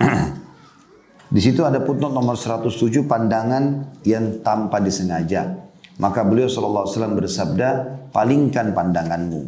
Di 1.34 1.40
situ 1.44 1.60
ada 1.60 1.84
putnot 1.84 2.16
nomor 2.16 2.40
107 2.40 3.04
pandangan 3.04 3.92
yang 4.08 4.40
tanpa 4.40 4.80
disengaja. 4.80 5.65
Maka 5.96 6.20
beliau 6.28 6.44
SAW 6.44 7.16
bersabda, 7.16 7.68
palingkan 8.12 8.76
pandanganmu. 8.76 9.42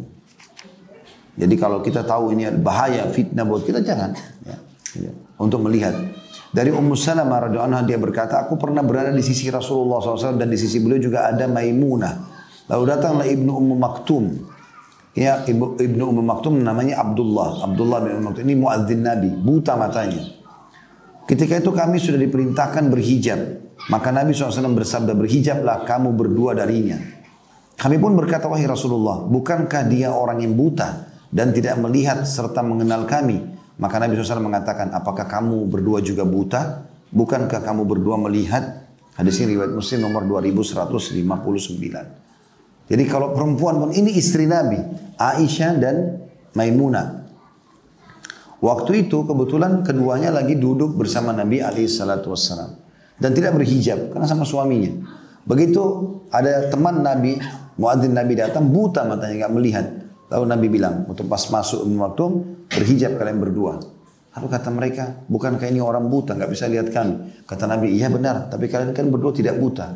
Jadi 1.39 1.55
kalau 1.55 1.79
kita 1.79 2.03
tahu 2.03 2.33
ini 2.33 2.49
bahaya, 2.57 3.05
fitnah 3.07 3.45
buat 3.45 3.63
kita, 3.63 3.85
jangan. 3.85 4.11
Ya, 4.43 4.57
ya. 4.97 5.11
Untuk 5.39 5.61
melihat. 5.63 5.93
Dari 6.49 6.73
Ummu 6.73 6.97
Salamah 6.97 7.45
radhiyallahu 7.47 7.85
dia 7.85 8.01
berkata, 8.01 8.41
aku 8.41 8.57
pernah 8.57 8.81
berada 8.81 9.13
di 9.13 9.21
sisi 9.21 9.53
Rasulullah 9.53 10.01
SAW 10.01 10.41
dan 10.41 10.49
di 10.49 10.57
sisi 10.57 10.81
beliau 10.81 10.97
juga 10.97 11.29
ada 11.29 11.45
Maimunah. 11.45 12.13
Lalu 12.65 12.83
datanglah 12.89 13.29
Ibnu 13.29 13.51
Ummu 13.53 13.75
Maktum. 13.77 14.25
Ya, 15.13 15.45
Ibnu 15.45 16.03
Ummu 16.09 16.25
Maktum 16.25 16.57
namanya 16.57 17.05
Abdullah. 17.05 17.69
Abdullah 17.69 18.01
bin 18.01 18.11
Ummu 18.17 18.25
Maktum 18.33 18.43
ini 18.49 18.55
muadzin 18.57 19.01
Nabi, 19.05 19.29
buta 19.29 19.77
matanya. 19.77 20.38
Ketika 21.29 21.61
itu 21.61 21.69
kami 21.69 22.01
sudah 22.01 22.17
diperintahkan 22.17 22.89
berhijab. 22.89 23.61
Maka 23.93 24.09
Nabi 24.09 24.33
SAW 24.33 24.73
bersabda, 24.73 25.13
berhijablah 25.13 25.85
kamu 25.85 26.17
berdua 26.17 26.57
darinya. 26.57 26.97
Kami 27.77 28.01
pun 28.01 28.17
berkata, 28.17 28.49
wahai 28.49 28.65
Rasulullah, 28.65 29.29
bukankah 29.29 29.85
dia 29.85 30.09
orang 30.09 30.41
yang 30.41 30.57
buta 30.57 31.05
dan 31.29 31.53
tidak 31.53 31.77
melihat 31.77 32.25
serta 32.25 32.65
mengenal 32.65 33.05
kami? 33.05 33.37
Maka 33.77 34.01
Nabi 34.01 34.17
SAW 34.17 34.41
mengatakan, 34.41 34.89
apakah 34.89 35.29
kamu 35.29 35.69
berdua 35.69 36.01
juga 36.01 36.25
buta? 36.25 36.89
Bukankah 37.13 37.61
kamu 37.61 37.85
berdua 37.85 38.17
melihat? 38.17 38.89
Hadis 39.13 39.37
ini 39.39 39.55
riwayat 39.55 39.71
Muslim 39.77 40.09
nomor 40.09 40.25
2159. 40.25 42.89
Jadi 42.89 43.03
kalau 43.05 43.37
perempuan 43.37 43.77
pun 43.77 43.93
ini 43.93 44.17
istri 44.17 44.49
Nabi, 44.49 44.81
Aisyah 45.15 45.71
dan 45.77 46.25
Maimunah. 46.57 47.18
Waktu 48.59 49.07
itu 49.07 49.23
kebetulan 49.23 49.87
keduanya 49.87 50.35
lagi 50.35 50.59
duduk 50.59 50.99
bersama 50.99 51.31
Nabi 51.31 51.63
alaihi 51.63 51.87
salatu 51.87 52.35
dan 53.19 53.31
tidak 53.31 53.55
berhijab 53.55 54.11
karena 54.11 54.27
sama 54.27 54.43
suaminya. 54.43 54.91
Begitu 55.47 55.81
ada 56.27 56.67
teman 56.67 56.99
Nabi, 56.99 57.39
muadzin 57.79 58.11
Nabi 58.11 58.35
datang 58.35 58.67
buta 58.67 59.07
matanya 59.07 59.47
nggak 59.47 59.53
melihat. 59.55 59.85
Lalu 60.29 60.45
Nabi 60.45 60.67
bilang, 60.69 60.95
untuk 61.09 61.25
pas 61.25 61.41
masuk 61.49 61.87
waktu 61.87 62.23
berhijab 62.69 63.17
kalian 63.17 63.39
berdua. 63.41 63.81
Lalu 64.37 64.45
kata 64.45 64.69
mereka, 64.69 65.03
bukankah 65.25 65.67
ini 65.71 65.81
orang 65.81 66.05
buta, 66.05 66.37
nggak 66.37 66.51
bisa 66.53 66.69
lihat 66.69 66.93
kami? 66.93 67.43
Kata 67.49 67.65
Nabi, 67.65 67.97
iya 67.97 68.13
benar, 68.13 68.45
tapi 68.45 68.69
kalian 68.69 68.93
kan 68.93 69.09
berdua 69.09 69.33
tidak 69.33 69.57
buta. 69.57 69.89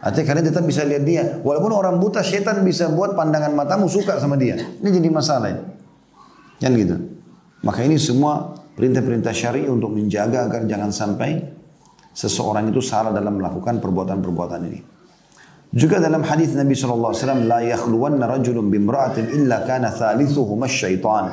Artinya 0.00 0.26
kalian 0.32 0.44
tetap 0.48 0.64
bisa 0.64 0.82
lihat 0.82 1.04
dia. 1.04 1.24
Walaupun 1.44 1.70
orang 1.76 2.00
buta, 2.00 2.24
setan 2.24 2.64
bisa 2.64 2.88
buat 2.90 3.12
pandangan 3.14 3.52
matamu 3.52 3.86
suka 3.86 4.16
sama 4.16 4.34
dia. 4.34 4.56
Ini 4.56 4.88
jadi 4.88 5.08
masalah. 5.12 5.48
Ya. 5.52 5.60
Kan 6.66 6.72
gitu. 6.74 6.96
Maka 7.60 7.84
ini 7.84 8.00
semua 8.00 8.56
perintah-perintah 8.76 9.32
syari 9.36 9.68
untuk 9.68 9.92
menjaga 9.92 10.48
agar 10.48 10.64
jangan 10.64 10.88
sampai 10.88 11.44
seseorang 12.16 12.72
itu 12.72 12.80
salah 12.80 13.12
dalam 13.12 13.36
melakukan 13.36 13.78
perbuatan-perbuatan 13.78 14.60
ini. 14.64 14.80
Juga 15.70 16.02
dalam 16.02 16.26
hadis 16.26 16.50
Nabi 16.56 16.74
SAW, 16.74 17.14
La 17.46 17.62
yakhluwanna 17.62 18.26
rajulun 18.26 18.72
bimra'atin 18.72 19.30
illa 19.30 19.62
kana 19.62 19.94
thalithuhuma 19.94 20.66
syaitan. 20.66 21.30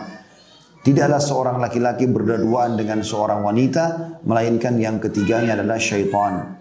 Tidaklah 0.85 1.19
seorang 1.19 1.57
laki-laki 1.57 2.05
berduaan 2.05 2.77
dengan 2.77 3.01
seorang 3.01 3.41
wanita, 3.41 4.19
melainkan 4.27 4.77
yang 4.77 5.01
ketiganya 5.01 5.57
adalah 5.57 5.81
syaitan. 5.81 6.53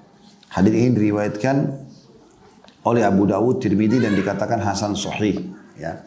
Hadis 0.48 0.72
ini 0.72 0.90
diriwayatkan 0.96 1.57
oleh 2.87 3.02
Abu 3.05 3.29
Dawud, 3.29 3.61
Tirmidzi 3.61 3.98
dan 3.98 4.16
dikatakan 4.16 4.62
Hasan 4.62 4.96
Sahih. 4.96 5.42
Ya. 5.76 6.07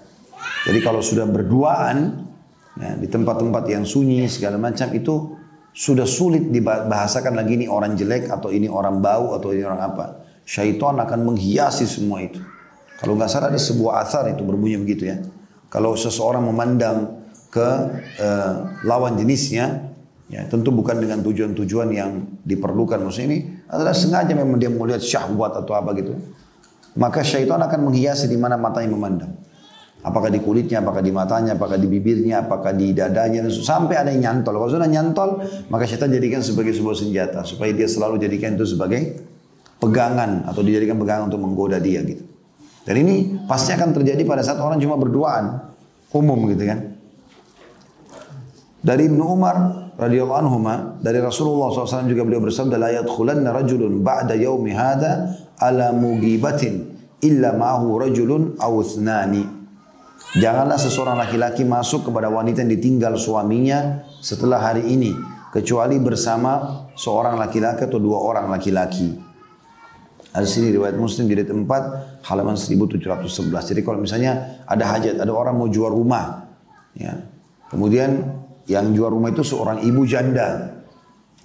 Jadi 0.65 0.79
kalau 0.81 1.05
sudah 1.05 1.29
berduaan 1.29 2.28
ya, 2.77 2.99
di 2.99 3.07
tempat-tempat 3.09 3.63
yang 3.71 3.87
sunyi 3.87 4.29
segala 4.29 4.59
macam 4.61 4.91
itu 4.93 5.39
sudah 5.73 6.05
sulit 6.05 6.49
dibahasakan 6.49 7.39
lagi 7.39 7.55
ini 7.55 7.65
orang 7.69 7.95
jelek 7.95 8.27
atau 8.27 8.51
ini 8.51 8.67
orang 8.67 8.99
bau 8.99 9.37
atau 9.37 9.53
ini 9.55 9.63
orang 9.63 9.81
apa. 9.81 10.27
Syaitan 10.43 10.97
akan 10.97 11.29
menghiasi 11.29 11.85
semua 11.85 12.25
itu. 12.25 12.41
Kalau 12.99 13.15
nggak 13.15 13.29
salah 13.31 13.47
ada 13.53 13.61
sebuah 13.61 14.03
asar 14.03 14.27
itu 14.33 14.43
berbunyi 14.43 14.75
begitu 14.81 15.07
ya. 15.07 15.23
Kalau 15.69 15.93
seseorang 15.93 16.41
memandang 16.43 17.21
ke 17.53 17.69
uh, 18.19 18.53
lawan 18.83 19.15
jenisnya, 19.15 19.93
ya 20.27 20.43
tentu 20.49 20.73
bukan 20.73 20.97
dengan 20.97 21.21
tujuan-tujuan 21.21 21.89
yang 21.93 22.27
diperlukan. 22.43 22.99
Maksudnya 23.05 23.27
ini 23.29 23.39
adalah 23.69 23.93
sengaja 23.93 24.33
memang 24.33 24.57
dia 24.57 24.67
mau 24.73 24.89
lihat 24.89 25.05
syahwat 25.05 25.63
atau 25.63 25.77
apa 25.77 25.93
gitu. 25.95 26.17
Maka 26.97 27.21
syaitan 27.21 27.61
akan 27.61 27.93
menghiasi 27.93 28.25
di 28.25 28.35
mana 28.35 28.57
matanya 28.57 28.89
memandang. 28.91 29.31
Apakah 29.99 30.31
di 30.31 30.39
kulitnya, 30.39 30.79
apakah 30.79 31.03
di 31.03 31.11
matanya, 31.11 31.59
apakah 31.59 31.75
di 31.75 31.83
bibirnya, 31.91 32.47
apakah 32.47 32.71
di 32.71 32.95
dadanya, 32.95 33.43
sampai 33.51 33.99
ada 33.99 34.15
yang 34.15 34.39
nyantol. 34.39 34.55
Kalau 34.55 34.71
sudah 34.79 34.87
nyantol, 34.87 35.43
maka 35.67 35.83
syaitan 35.83 36.07
jadikan 36.07 36.39
sebagai 36.39 36.71
sebuah 36.71 36.95
senjata. 36.95 37.43
Supaya 37.43 37.75
dia 37.75 37.83
selalu 37.83 38.15
jadikan 38.15 38.55
itu 38.55 38.63
sebagai 38.63 39.19
pegangan 39.75 40.47
atau 40.47 40.63
dijadikan 40.63 40.95
pegangan 40.95 41.27
untuk 41.27 41.43
menggoda 41.43 41.83
dia 41.83 41.99
gitu. 42.07 42.23
Dan 42.87 42.95
ini 43.03 43.43
pasti 43.43 43.75
akan 43.75 43.91
terjadi 43.91 44.23
pada 44.23 44.39
saat 44.39 44.63
orang 44.63 44.79
cuma 44.79 44.95
berduaan. 44.95 45.67
Umum 46.15 46.47
gitu 46.47 46.63
kan. 46.63 46.95
Dari 48.79 49.11
Ibnu 49.11 49.23
Umar 49.27 49.91
radhiyallahu 49.99 50.39
anhu 50.39 50.57
dari 51.03 51.19
Rasulullah 51.19 51.75
SAW 51.75 52.07
juga 52.07 52.23
beliau 52.23 52.39
bersabda 52.39 52.79
la 52.79 52.89
yadkhulanna 52.95 53.51
rajulun 53.51 53.99
ba'da 53.99 54.39
yaumi 54.39 54.71
hadha 54.71 55.35
ala 55.59 55.91
mugibatin 55.91 56.87
illa 57.19 57.51
ma'ahu 57.51 57.99
rajulun 57.99 58.55
aw 58.55 58.71
Janganlah 60.37 60.77
seseorang 60.77 61.17
laki-laki 61.17 61.65
masuk 61.65 62.05
kepada 62.05 62.29
wanita 62.29 62.61
yang 62.61 62.69
ditinggal 62.77 63.17
suaminya 63.17 64.05
setelah 64.21 64.61
hari 64.61 64.85
ini 64.85 65.09
kecuali 65.49 65.97
bersama 65.97 66.85
seorang 66.93 67.33
laki-laki 67.33 67.89
atau 67.89 67.97
dua 67.97 68.21
orang 68.21 68.45
laki-laki. 68.53 69.17
Ada 70.29 70.45
sini 70.45 70.69
riwayat 70.69 70.93
Muslim 70.93 71.25
di 71.25 71.41
tempat 71.41 71.81
halaman 72.29 72.53
1711. 72.53 73.25
Jadi 73.49 73.81
kalau 73.81 73.97
misalnya 73.97 74.61
ada 74.69 74.85
hajat, 74.85 75.17
ada 75.17 75.33
orang 75.33 75.57
mau 75.57 75.65
jual 75.65 75.89
rumah, 75.89 76.45
ya. 76.93 77.25
Kemudian 77.73 78.29
yang 78.69 78.93
jual 78.93 79.09
rumah 79.09 79.33
itu 79.33 79.41
seorang 79.41 79.81
ibu 79.81 80.05
janda. 80.05 80.77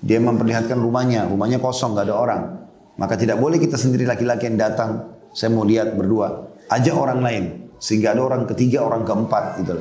Dia 0.05 0.20
memperlihatkan 0.20 0.77
rumahnya, 0.77 1.25
rumahnya 1.33 1.57
kosong, 1.57 1.97
nggak 1.97 2.12
ada 2.12 2.16
orang. 2.20 2.42
Maka 3.01 3.16
tidak 3.16 3.40
boleh 3.40 3.57
kita 3.57 3.81
sendiri 3.81 4.05
laki-laki 4.05 4.53
yang 4.53 4.61
datang, 4.61 5.16
saya 5.33 5.49
mau 5.49 5.64
lihat 5.64 5.97
berdua. 5.97 6.53
Ajak 6.68 6.92
orang 6.92 7.25
lain. 7.25 7.63
Sehingga 7.85 8.16
ada 8.16 8.25
orang 8.25 8.49
ketiga, 8.49 8.81
orang 8.81 9.05
keempat 9.05 9.61
gitu. 9.61 9.77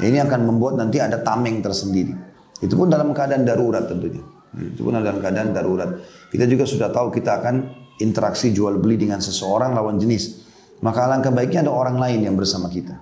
Ini 0.00 0.24
akan 0.24 0.48
membuat 0.48 0.80
nanti 0.80 1.04
ada 1.04 1.20
tameng 1.20 1.60
tersendiri. 1.60 2.16
Itu 2.64 2.80
pun 2.80 2.88
dalam 2.88 3.12
keadaan 3.12 3.44
darurat 3.44 3.84
tentunya. 3.84 4.24
Itu 4.56 4.88
pun 4.88 4.96
dalam 4.96 5.20
keadaan 5.20 5.52
darurat. 5.52 6.00
Kita 6.32 6.48
juga 6.48 6.64
sudah 6.64 6.88
tahu 6.88 7.12
kita 7.12 7.44
akan 7.44 7.54
interaksi 8.00 8.56
jual 8.56 8.80
beli 8.80 8.96
dengan 8.96 9.20
seseorang 9.20 9.76
lawan 9.76 10.00
jenis. 10.00 10.48
Maka 10.80 11.04
alangkah 11.04 11.28
baiknya 11.28 11.68
ada 11.68 11.72
orang 11.76 12.00
lain 12.00 12.24
yang 12.24 12.36
bersama 12.40 12.72
kita. 12.72 12.96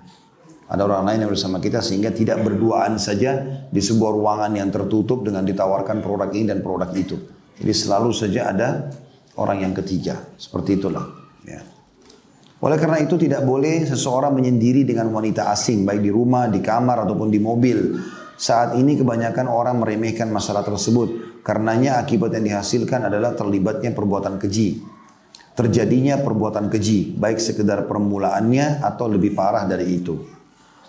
Ada 0.67 0.83
orang 0.83 1.07
lain 1.07 1.19
yang 1.23 1.31
bersama 1.31 1.63
kita 1.63 1.79
sehingga 1.79 2.11
tidak 2.11 2.43
berduaan 2.43 2.99
saja 2.99 3.63
di 3.71 3.79
sebuah 3.79 4.11
ruangan 4.11 4.51
yang 4.51 4.67
tertutup 4.67 5.23
dengan 5.23 5.47
ditawarkan 5.47 6.03
produk 6.03 6.27
ini 6.35 6.51
dan 6.51 6.59
produk 6.59 6.91
itu. 6.91 7.15
Jadi 7.55 7.71
selalu 7.71 8.11
saja 8.11 8.51
ada 8.51 8.91
orang 9.39 9.63
yang 9.63 9.71
ketiga. 9.71 10.19
Seperti 10.35 10.75
itulah. 10.75 11.14
Oleh 12.65 12.81
karena 12.81 12.97
itu 12.97 13.13
tidak 13.13 13.45
boleh 13.45 13.85
seseorang 13.85 14.33
menyendiri 14.33 14.81
dengan 14.89 15.13
wanita 15.13 15.53
asing 15.53 15.85
baik 15.85 16.01
di 16.01 16.09
rumah, 16.09 16.49
di 16.49 16.65
kamar 16.65 17.05
ataupun 17.05 17.29
di 17.29 17.37
mobil. 17.37 17.93
Saat 18.33 18.73
ini 18.73 18.97
kebanyakan 18.97 19.45
orang 19.45 19.77
meremehkan 19.85 20.33
masalah 20.33 20.65
tersebut. 20.65 21.39
Karenanya 21.45 22.01
akibat 22.01 22.33
yang 22.33 22.49
dihasilkan 22.49 23.05
adalah 23.05 23.37
terlibatnya 23.37 23.93
perbuatan 23.93 24.41
keji. 24.41 24.81
Terjadinya 25.53 26.17
perbuatan 26.17 26.73
keji, 26.73 27.13
baik 27.13 27.37
sekedar 27.37 27.85
permulaannya 27.85 28.81
atau 28.81 29.13
lebih 29.13 29.37
parah 29.37 29.69
dari 29.69 30.01
itu. 30.01 30.17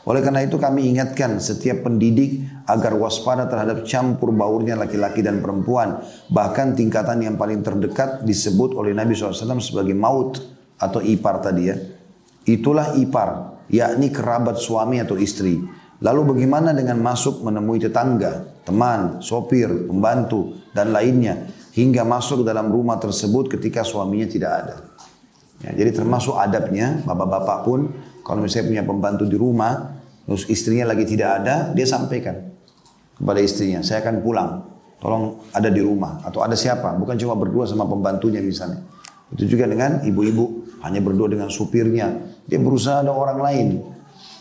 Oleh 0.08 0.24
karena 0.24 0.48
itu 0.48 0.56
kami 0.56 0.88
ingatkan 0.96 1.36
setiap 1.44 1.84
pendidik 1.84 2.40
agar 2.64 2.96
waspada 2.96 3.44
terhadap 3.52 3.84
campur 3.84 4.32
baurnya 4.32 4.80
laki-laki 4.80 5.20
dan 5.20 5.44
perempuan. 5.44 6.00
Bahkan 6.32 6.72
tingkatan 6.72 7.20
yang 7.20 7.36
paling 7.36 7.60
terdekat 7.60 8.24
disebut 8.24 8.72
oleh 8.72 8.96
Nabi 8.96 9.12
SAW 9.12 9.60
sebagai 9.60 9.92
maut 9.92 10.55
atau 10.76 11.00
ipar 11.00 11.40
tadi 11.40 11.62
ya. 11.68 11.76
Itulah 12.46 12.94
ipar, 12.96 13.62
yakni 13.72 14.14
kerabat 14.14 14.60
suami 14.60 15.02
atau 15.02 15.18
istri. 15.18 15.58
Lalu 15.98 16.36
bagaimana 16.36 16.76
dengan 16.76 17.00
masuk 17.00 17.40
menemui 17.42 17.80
tetangga, 17.80 18.62
teman, 18.62 19.24
sopir, 19.24 19.88
pembantu, 19.88 20.60
dan 20.76 20.92
lainnya. 20.92 21.48
Hingga 21.72 22.04
masuk 22.08 22.44
dalam 22.44 22.72
rumah 22.72 22.96
tersebut 22.96 23.52
ketika 23.52 23.84
suaminya 23.84 24.28
tidak 24.28 24.52
ada. 24.52 24.76
Ya, 25.64 25.72
jadi 25.72 25.92
termasuk 25.92 26.36
adabnya, 26.36 27.00
bapak-bapak 27.04 27.58
pun, 27.64 27.80
kalau 28.20 28.44
misalnya 28.44 28.68
punya 28.68 28.84
pembantu 28.84 29.24
di 29.24 29.36
rumah, 29.40 29.96
terus 30.28 30.44
istrinya 30.52 30.92
lagi 30.92 31.04
tidak 31.08 31.42
ada, 31.42 31.72
dia 31.72 31.84
sampaikan 31.88 32.52
kepada 33.16 33.40
istrinya, 33.40 33.80
saya 33.80 34.04
akan 34.04 34.20
pulang, 34.20 34.50
tolong 35.00 35.40
ada 35.56 35.72
di 35.72 35.80
rumah, 35.80 36.20
atau 36.24 36.44
ada 36.44 36.52
siapa, 36.52 36.92
bukan 36.96 37.16
cuma 37.16 37.32
berdua 37.36 37.64
sama 37.64 37.88
pembantunya 37.88 38.44
misalnya. 38.44 38.84
Itu 39.32 39.48
juga 39.48 39.64
dengan 39.64 40.04
ibu-ibu 40.04 40.55
hanya 40.84 41.00
berdua 41.00 41.30
dengan 41.30 41.48
supirnya. 41.48 42.12
Dia 42.44 42.60
berusaha 42.60 43.04
ada 43.04 43.12
orang 43.12 43.38
lain. 43.40 43.68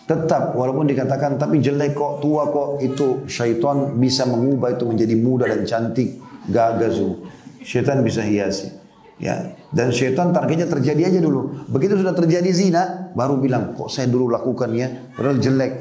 Tetap 0.05 0.53
walaupun 0.53 0.85
dikatakan 0.85 1.41
tapi 1.41 1.61
jelek 1.63 1.97
kok, 1.97 2.21
tua 2.21 2.49
kok 2.53 2.77
itu 2.83 3.25
syaitan 3.25 3.97
bisa 3.97 4.29
mengubah 4.29 4.77
itu 4.77 4.85
menjadi 4.85 5.15
muda 5.17 5.45
dan 5.49 5.65
cantik, 5.65 6.21
gagah 6.45 6.91
su. 6.93 7.25
Syaitan 7.65 8.05
bisa 8.05 8.21
hiasi. 8.21 8.69
Ya, 9.15 9.55
dan 9.71 9.95
syaitan 9.95 10.35
targetnya 10.35 10.67
terjadi 10.67 11.07
aja 11.07 11.19
dulu. 11.23 11.65
Begitu 11.71 11.97
sudah 12.03 12.11
terjadi 12.11 12.51
zina, 12.51 13.09
baru 13.15 13.39
bilang 13.39 13.73
kok 13.73 13.87
saya 13.87 14.11
dulu 14.11 14.27
lakukan 14.27 14.69
ya, 14.75 14.91
padahal 15.15 15.39
jelek. 15.39 15.73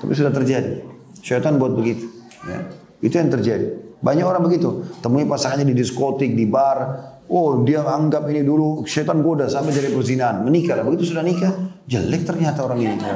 Tapi 0.00 0.12
sudah 0.16 0.32
terjadi. 0.32 0.82
Syaitan 1.22 1.60
buat 1.60 1.76
begitu. 1.76 2.08
Ya. 2.48 2.66
Itu 3.04 3.20
yang 3.20 3.28
terjadi. 3.28 3.76
Banyak 4.00 4.24
orang 4.24 4.42
begitu. 4.44 4.84
Temui 5.00 5.24
pasangannya 5.24 5.68
di 5.72 5.76
diskotik, 5.76 6.32
di 6.36 6.44
bar, 6.48 7.15
Oh 7.26 7.66
dia 7.66 7.82
anggap 7.82 8.30
ini 8.30 8.46
dulu 8.46 8.86
setan 8.86 9.18
goda 9.18 9.50
sampai 9.50 9.74
jadi 9.74 9.90
perzinahan. 9.90 10.46
Menikah 10.46 10.78
lah. 10.78 10.84
Begitu 10.86 11.10
sudah 11.10 11.26
nikah, 11.26 11.52
jelek 11.90 12.22
ternyata 12.22 12.62
orang 12.62 12.80
ini. 12.82 12.96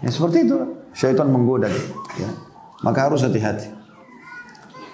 Ya 0.00 0.08
seperti 0.08 0.48
itu. 0.48 0.56
Syaitan 0.96 1.28
menggoda. 1.28 1.68
Ya. 2.16 2.32
Maka 2.80 3.12
harus 3.12 3.20
hati-hati. 3.20 3.68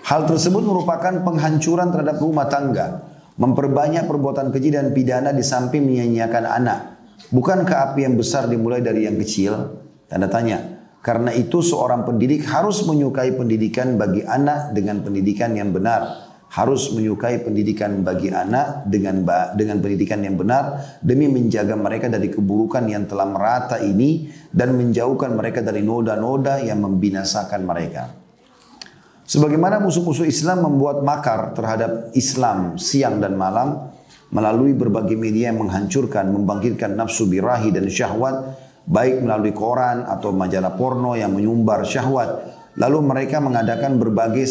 Hal 0.03 0.27
tersebut 0.27 0.67
merupakan 0.67 1.23
penghancuran 1.23 1.95
terhadap 1.95 2.19
rumah 2.19 2.51
tangga. 2.51 3.07
Memperbanyak 3.39 4.11
perbuatan 4.11 4.51
keji 4.51 4.75
dan 4.75 4.91
pidana 4.91 5.31
di 5.31 5.47
samping 5.47 5.87
menyanyiakan 5.87 6.45
anak. 6.51 6.79
Bukankah 7.31 7.95
api 7.95 8.03
yang 8.03 8.19
besar 8.19 8.51
dimulai 8.51 8.83
dari 8.83 9.07
yang 9.07 9.15
kecil? 9.15 9.79
Tanda 10.11 10.27
tanya. 10.27 10.59
Karena 11.07 11.31
itu 11.31 11.63
seorang 11.63 12.03
pendidik 12.03 12.43
harus 12.51 12.83
menyukai 12.83 13.31
pendidikan 13.39 13.95
bagi 13.95 14.27
anak 14.27 14.75
dengan 14.75 15.07
pendidikan 15.07 15.55
yang 15.55 15.71
benar 15.71 16.26
harus 16.57 16.89
menyukai 16.97 17.45
pendidikan 17.45 18.01
bagi 18.01 18.33
anak 18.33 18.89
dengan 18.89 19.21
dengan 19.53 19.77
pendidikan 19.77 20.25
yang 20.25 20.41
benar 20.41 20.97
demi 21.05 21.29
menjaga 21.29 21.77
mereka 21.77 22.09
dari 22.09 22.33
keburukan 22.33 22.89
yang 22.89 23.05
telah 23.05 23.29
merata 23.29 23.77
ini 23.77 24.33
dan 24.49 24.73
menjauhkan 24.73 25.37
mereka 25.37 25.61
dari 25.61 25.85
noda-noda 25.85 26.65
yang 26.65 26.81
membinasakan 26.81 27.61
mereka. 27.61 28.09
Sebagaimana 29.29 29.85
musuh-musuh 29.85 30.25
Islam 30.25 30.65
membuat 30.65 31.05
makar 31.05 31.53
terhadap 31.53 32.17
Islam 32.17 32.81
siang 32.81 33.21
dan 33.21 33.37
malam 33.37 33.93
melalui 34.33 34.73
berbagai 34.73 35.19
media 35.19 35.53
yang 35.53 35.61
menghancurkan, 35.61 36.31
membangkitkan 36.33 36.97
nafsu 36.97 37.29
birahi 37.29 37.69
dan 37.69 37.85
syahwat, 37.91 38.57
baik 38.89 39.21
melalui 39.21 39.53
koran 39.53 40.09
atau 40.09 40.33
majalah 40.33 40.73
porno 40.79 41.19
yang 41.19 41.35
menyumbar 41.35 41.85
syahwat, 41.85 42.56
Lalu 42.77 42.99
mereka 43.09 43.41
mengadakan 43.41 43.97
berbagai 43.97 44.45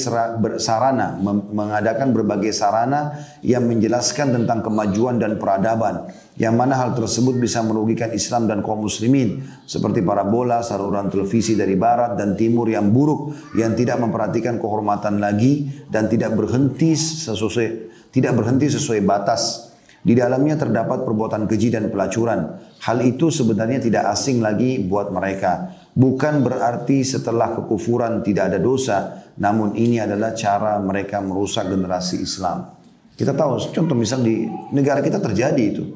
sarana, 0.57 1.13
mengadakan 1.53 2.09
berbagai 2.09 2.57
sarana 2.57 3.21
yang 3.45 3.69
menjelaskan 3.69 4.33
tentang 4.33 4.65
kemajuan 4.65 5.21
dan 5.21 5.37
peradaban. 5.37 6.09
Yang 6.33 6.55
mana 6.57 6.73
hal 6.73 6.97
tersebut 6.97 7.37
bisa 7.37 7.61
merugikan 7.61 8.09
Islam 8.17 8.49
dan 8.49 8.65
kaum 8.65 8.81
muslimin. 8.81 9.45
Seperti 9.69 10.01
parabola, 10.01 10.65
saluran 10.65 11.13
televisi 11.13 11.53
dari 11.53 11.77
barat 11.77 12.17
dan 12.17 12.33
timur 12.33 12.65
yang 12.65 12.89
buruk. 12.89 13.29
Yang 13.53 13.85
tidak 13.85 14.01
memperhatikan 14.01 14.57
kehormatan 14.57 15.21
lagi 15.21 15.85
dan 15.93 16.09
tidak 16.09 16.33
berhenti 16.33 16.97
sesuai, 16.97 17.69
tidak 18.09 18.33
berhenti 18.33 18.73
sesuai 18.73 19.05
batas. 19.05 19.69
Di 20.01 20.17
dalamnya 20.17 20.57
terdapat 20.57 21.05
perbuatan 21.05 21.45
keji 21.45 21.73
dan 21.77 21.93
pelacuran. 21.93 22.57
Hal 22.81 23.05
itu 23.05 23.29
sebenarnya 23.29 23.85
tidak 23.85 24.09
asing 24.09 24.41
lagi 24.41 24.81
buat 24.81 25.13
mereka. 25.13 25.84
Bukan 25.95 26.43
berarti 26.43 27.07
setelah 27.07 27.55
kekufuran 27.55 28.19
tidak 28.19 28.51
ada 28.51 28.59
dosa, 28.59 29.31
namun 29.39 29.79
ini 29.79 29.95
adalah 29.95 30.35
cara 30.35 30.75
mereka 30.83 31.23
merusak 31.23 31.71
generasi 31.71 32.19
Islam. 32.19 32.67
Kita 33.15 33.31
tahu, 33.31 33.71
contoh 33.71 33.95
misal 33.95 34.19
di 34.19 34.43
negara 34.75 34.99
kita 34.99 35.23
terjadi 35.23 35.63
itu. 35.63 35.87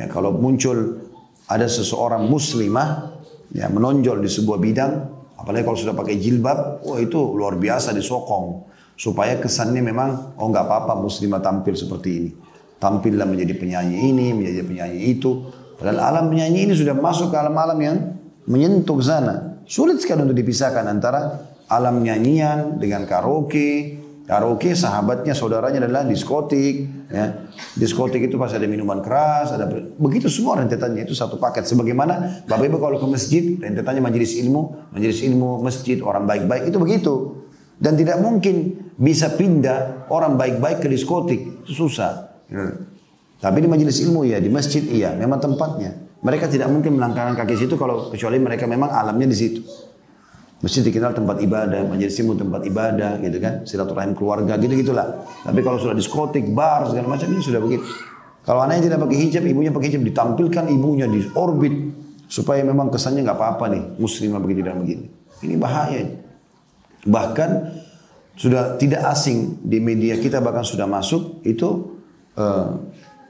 Ya, 0.00 0.08
kalau 0.08 0.32
muncul 0.32 0.96
ada 1.44 1.68
seseorang 1.68 2.24
muslimah 2.24 3.20
ya 3.52 3.68
menonjol 3.68 4.24
di 4.24 4.32
sebuah 4.32 4.56
bidang, 4.56 4.92
apalagi 5.36 5.60
kalau 5.68 5.76
sudah 5.76 5.92
pakai 5.92 6.16
jilbab, 6.16 6.80
wah 6.80 6.96
itu 6.96 7.20
luar 7.36 7.60
biasa 7.60 7.92
disokong 7.92 8.64
supaya 8.96 9.36
kesannya 9.36 9.84
memang 9.84 10.40
oh 10.40 10.48
nggak 10.48 10.64
apa-apa 10.64 10.96
muslimah 11.04 11.44
tampil 11.44 11.76
seperti 11.76 12.10
ini. 12.16 12.30
Tampillah 12.80 13.28
menjadi 13.28 13.60
penyanyi 13.60 14.08
ini, 14.08 14.32
menjadi 14.32 14.64
penyanyi 14.64 15.00
itu. 15.20 15.52
Padahal 15.76 16.00
alam 16.00 16.24
penyanyi 16.32 16.70
ini 16.70 16.72
sudah 16.72 16.96
masuk 16.96 17.28
ke 17.28 17.36
alam-alam 17.36 17.78
yang 17.80 17.96
menyentuh 18.48 18.96
ke 18.98 19.04
sana. 19.04 19.60
Sulit 19.64 20.00
sekali 20.00 20.24
untuk 20.24 20.36
dipisahkan 20.36 20.84
antara 20.84 21.50
alam 21.68 22.04
nyanyian 22.04 22.76
dengan 22.76 23.08
karaoke, 23.08 24.04
Karaoke 24.24 24.72
sahabatnya, 24.72 25.36
saudaranya 25.36 25.84
adalah 25.84 26.08
diskotik. 26.08 26.88
Ya. 27.12 27.44
Diskotik 27.76 28.24
itu 28.24 28.40
pasti 28.40 28.56
ada 28.56 28.64
minuman 28.64 29.04
keras, 29.04 29.52
ada 29.52 29.68
begitu 30.00 30.32
semua 30.32 30.56
rentetannya 30.64 31.04
itu 31.04 31.12
satu 31.12 31.36
paket. 31.36 31.68
Sebagaimana 31.68 32.48
Bapak 32.48 32.64
Ibu 32.64 32.80
kalau 32.80 32.96
ke 32.96 33.04
masjid, 33.04 33.60
rentetannya 33.60 34.00
majelis 34.00 34.32
ilmu, 34.40 34.88
majelis 34.96 35.20
ilmu, 35.20 35.60
masjid, 35.60 36.00
orang 36.00 36.24
baik-baik 36.24 36.72
itu 36.72 36.78
begitu. 36.80 37.14
Dan 37.76 38.00
tidak 38.00 38.16
mungkin 38.24 38.88
bisa 38.96 39.28
pindah 39.28 40.08
orang 40.08 40.40
baik-baik 40.40 40.80
ke 40.80 40.88
diskotik, 40.88 41.60
itu 41.68 41.84
susah. 41.84 42.40
Tapi 43.44 43.58
di 43.60 43.68
majelis 43.68 44.00
ilmu 44.08 44.24
ya, 44.24 44.40
di 44.40 44.48
masjid 44.48 44.80
iya, 44.88 45.12
memang 45.12 45.36
tempatnya. 45.36 46.00
Mereka 46.24 46.48
tidak 46.48 46.72
mungkin 46.72 46.96
melangkahkan 46.96 47.36
kaki 47.36 47.54
situ 47.54 47.76
kalau 47.76 48.08
kecuali 48.08 48.40
mereka 48.40 48.64
memang 48.64 48.88
alamnya 48.88 49.28
di 49.28 49.36
situ. 49.36 49.60
Masjid 50.64 50.80
dikenal 50.80 51.12
tempat 51.12 51.44
ibadah, 51.44 51.84
majelis 51.84 52.16
ilmu 52.24 52.40
tempat 52.40 52.64
ibadah, 52.64 53.20
gitu 53.20 53.36
kan, 53.36 53.68
silaturahim 53.68 54.16
keluarga, 54.16 54.56
gitu 54.56 54.72
gitulah. 54.80 55.28
Tapi 55.44 55.60
kalau 55.60 55.76
sudah 55.76 55.92
diskotik, 55.92 56.48
bar 56.56 56.88
segala 56.88 57.12
macam 57.12 57.28
ini 57.28 57.44
sudah 57.44 57.60
begitu. 57.60 57.84
Kalau 58.40 58.64
anaknya 58.64 58.88
tidak 58.88 59.04
pakai 59.04 59.18
hijab, 59.28 59.44
ibunya 59.44 59.68
pakai 59.68 59.88
hijab, 59.92 60.02
ditampilkan 60.08 60.64
ibunya 60.72 61.04
di 61.04 61.20
orbit 61.36 61.76
supaya 62.24 62.64
memang 62.64 62.88
kesannya 62.88 63.20
nggak 63.28 63.36
apa-apa 63.36 63.64
nih, 63.76 63.82
muslimah 64.00 64.40
begitu 64.40 64.64
dan 64.64 64.80
begini. 64.80 65.04
Ini 65.44 65.54
bahaya. 65.60 66.00
Bahkan 67.04 67.50
sudah 68.40 68.80
tidak 68.80 69.04
asing 69.12 69.60
di 69.60 69.78
media 69.84 70.16
kita 70.16 70.40
bahkan 70.40 70.64
sudah 70.64 70.88
masuk 70.88 71.44
itu 71.44 72.00
uh, 72.40 72.80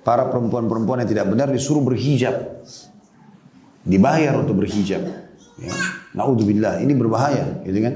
para 0.04 0.28
perempuan-perempuan 0.28 1.02
yang 1.02 1.10
tidak 1.10 1.26
benar 1.32 1.48
disuruh 1.48 1.80
berhijab, 1.80 2.62
dibayar 3.82 4.36
untuk 4.36 4.60
berhijab. 4.60 5.02
Ya. 5.58 5.72
Naudzubillah, 6.14 6.84
ini 6.84 6.92
berbahaya, 6.94 7.64
gitu 7.66 7.80
kan? 7.82 7.94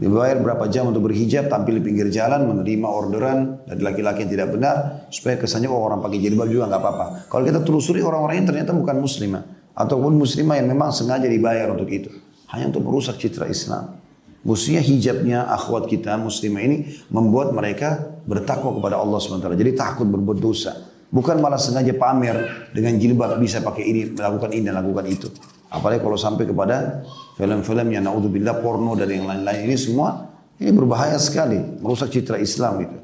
Dibayar 0.00 0.40
berapa 0.40 0.64
jam 0.72 0.88
untuk 0.88 1.04
berhijab, 1.10 1.52
tampil 1.52 1.78
di 1.78 1.82
pinggir 1.84 2.08
jalan, 2.08 2.48
menerima 2.48 2.88
orderan 2.88 3.60
dari 3.68 3.82
laki-laki 3.84 4.24
yang 4.24 4.32
tidak 4.32 4.48
benar, 4.56 4.76
supaya 5.12 5.36
kesannya 5.36 5.68
oh, 5.68 5.84
orang 5.84 6.00
pakai 6.00 6.16
jilbab 6.16 6.48
juga 6.48 6.64
nggak 6.72 6.80
apa-apa. 6.80 7.06
Kalau 7.28 7.44
kita 7.44 7.60
telusuri 7.60 8.00
orang-orang 8.00 8.40
ini 8.40 8.46
ternyata 8.48 8.72
bukan 8.72 8.96
muslimah, 9.02 9.42
ataupun 9.76 10.16
muslimah 10.16 10.56
yang 10.62 10.68
memang 10.72 10.90
sengaja 10.96 11.28
dibayar 11.28 11.68
untuk 11.74 11.90
itu, 11.92 12.08
hanya 12.54 12.72
untuk 12.72 12.82
merusak 12.88 13.20
citra 13.20 13.50
Islam. 13.50 14.00
Mestinya 14.42 14.82
hijabnya 14.82 15.46
akhwat 15.46 15.86
kita 15.86 16.18
muslimah 16.18 16.62
ini 16.66 16.76
membuat 17.12 17.54
mereka 17.54 18.18
bertakwa 18.26 18.74
kepada 18.74 18.98
Allah 18.98 19.22
SWT. 19.22 19.46
Jadi 19.54 19.72
takut 19.78 20.08
berbuat 20.10 20.38
dosa. 20.42 20.91
Bukan 21.12 21.44
malah 21.44 21.60
sengaja 21.60 21.92
pamer 21.92 22.72
dengan 22.72 22.96
jilbab 22.96 23.36
bisa 23.36 23.60
pakai 23.60 23.84
ini, 23.84 24.16
melakukan 24.16 24.48
ini 24.56 24.64
dan 24.64 24.80
lakukan 24.80 25.04
itu. 25.04 25.28
Apalagi 25.68 26.00
kalau 26.00 26.16
sampai 26.16 26.48
kepada 26.48 27.04
film-film 27.36 27.92
yang 27.92 28.08
naudzubillah 28.08 28.64
porno 28.64 28.96
dan 28.96 29.12
yang 29.12 29.28
lain-lain 29.28 29.68
ini 29.68 29.76
semua 29.76 30.32
ini 30.56 30.72
berbahaya 30.72 31.20
sekali, 31.20 31.58
merusak 31.84 32.08
citra 32.14 32.40
Islam 32.40 32.86
itu. 32.86 32.96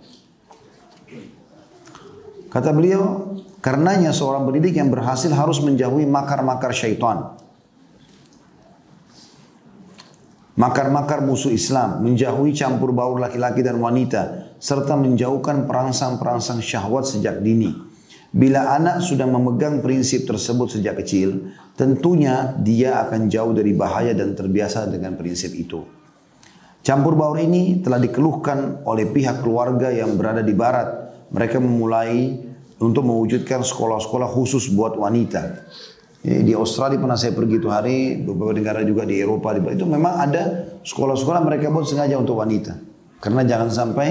Kata 2.48 2.72
beliau, 2.72 3.34
karenanya 3.60 4.14
seorang 4.14 4.48
pendidik 4.48 4.80
yang 4.80 4.88
berhasil 4.88 5.28
harus 5.28 5.60
menjauhi 5.60 6.08
makar-makar 6.08 6.72
syaitan. 6.72 7.36
Makar-makar 10.58 11.22
musuh 11.22 11.54
Islam, 11.54 12.02
menjauhi 12.02 12.50
campur 12.56 12.90
baur 12.90 13.20
laki-laki 13.20 13.62
dan 13.62 13.78
wanita, 13.78 14.54
serta 14.58 14.98
menjauhkan 14.98 15.68
perangsang-perangsang 15.70 16.58
syahwat 16.58 17.06
sejak 17.06 17.42
dini. 17.42 17.87
Bila 18.28 18.76
anak 18.76 19.00
sudah 19.00 19.24
memegang 19.24 19.80
prinsip 19.80 20.28
tersebut 20.28 20.76
sejak 20.76 21.00
kecil, 21.00 21.48
tentunya 21.72 22.52
dia 22.60 23.00
akan 23.08 23.32
jauh 23.32 23.56
dari 23.56 23.72
bahaya 23.72 24.12
dan 24.12 24.36
terbiasa 24.36 24.84
dengan 24.84 25.16
prinsip 25.16 25.56
itu. 25.56 25.80
Campur 26.84 27.16
baur 27.16 27.40
ini 27.40 27.80
telah 27.80 27.96
dikeluhkan 27.96 28.84
oleh 28.84 29.08
pihak 29.08 29.40
keluarga 29.40 29.88
yang 29.88 30.16
berada 30.20 30.44
di 30.44 30.52
barat. 30.52 30.88
Mereka 31.32 31.60
memulai 31.60 32.36
untuk 32.80 33.04
mewujudkan 33.04 33.64
sekolah-sekolah 33.64 34.28
khusus 34.28 34.72
buat 34.72 34.96
wanita. 34.96 35.68
Di 36.24 36.52
Australia 36.52 37.00
pernah 37.00 37.16
saya 37.16 37.32
pergi 37.32 37.56
itu 37.56 37.68
hari, 37.72 38.20
beberapa 38.20 38.52
negara 38.52 38.80
juga 38.84 39.08
di 39.08 39.20
Eropa, 39.20 39.56
itu 39.56 39.88
memang 39.88 40.18
ada 40.18 40.76
sekolah-sekolah 40.84 41.40
mereka 41.44 41.72
buat 41.72 41.88
sengaja 41.88 42.20
untuk 42.20 42.40
wanita. 42.40 42.76
Karena 43.22 43.42
jangan 43.46 43.70
sampai 43.72 44.08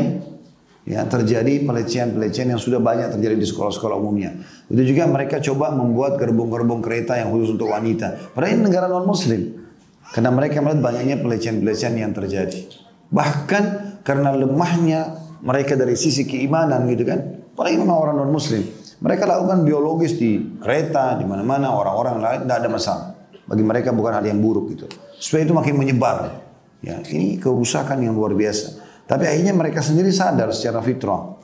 ya 0.87 1.03
terjadi 1.03 1.67
pelecehan-pelecehan 1.67 2.55
yang 2.55 2.61
sudah 2.63 2.79
banyak 2.79 3.11
terjadi 3.19 3.35
di 3.35 3.43
sekolah-sekolah 3.43 3.99
umumnya. 3.99 4.39
Itu 4.71 4.79
juga 4.87 5.03
mereka 5.11 5.43
coba 5.43 5.75
membuat 5.75 6.15
gerbong-gerbong 6.15 6.79
kereta 6.79 7.19
yang 7.19 7.35
khusus 7.35 7.59
untuk 7.59 7.75
wanita. 7.75 8.31
Padahal 8.31 8.55
ini 8.55 8.63
negara 8.71 8.87
non 8.87 9.03
muslim. 9.03 9.67
Karena 10.15 10.31
mereka 10.31 10.63
melihat 10.63 10.79
banyaknya 10.79 11.19
pelecehan-pelecehan 11.19 11.99
yang 11.99 12.15
terjadi. 12.15 12.63
Bahkan 13.11 13.63
karena 14.07 14.31
lemahnya 14.31 15.19
mereka 15.43 15.75
dari 15.75 15.99
sisi 15.99 16.23
keimanan 16.23 16.87
gitu 16.87 17.03
kan. 17.03 17.19
Apalagi 17.51 17.75
memang 17.75 17.97
orang 17.99 18.15
non 18.23 18.31
muslim. 18.31 18.63
Mereka 18.97 19.27
lakukan 19.27 19.67
biologis 19.67 20.17
di 20.17 20.57
kereta, 20.57 21.19
di 21.19 21.25
mana-mana, 21.27 21.69
orang-orang 21.69 22.17
lain 22.17 22.39
tidak 22.47 22.57
ada 22.63 22.69
masalah. 22.71 23.05
Bagi 23.45 23.61
mereka 23.61 23.93
bukan 23.93 24.17
hal 24.17 24.25
yang 24.25 24.41
buruk 24.41 24.73
gitu. 24.73 24.89
Supaya 25.19 25.45
itu 25.45 25.53
makin 25.53 25.75
menyebar. 25.77 26.47
Ya, 26.81 26.97
ini 27.13 27.37
kerusakan 27.37 28.01
yang 28.01 28.17
luar 28.17 28.33
biasa. 28.33 28.86
Tapi 29.07 29.23
akhirnya 29.23 29.55
mereka 29.55 29.79
sendiri 29.79 30.11
sadar 30.11 30.51
secara 30.51 30.83
fitrah. 30.83 31.39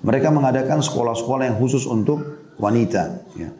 Mereka 0.00 0.32
mengadakan 0.32 0.80
sekolah-sekolah 0.80 1.52
yang 1.52 1.60
khusus 1.60 1.84
untuk 1.84 2.24
wanita. 2.56 3.20
Ya. 3.36 3.52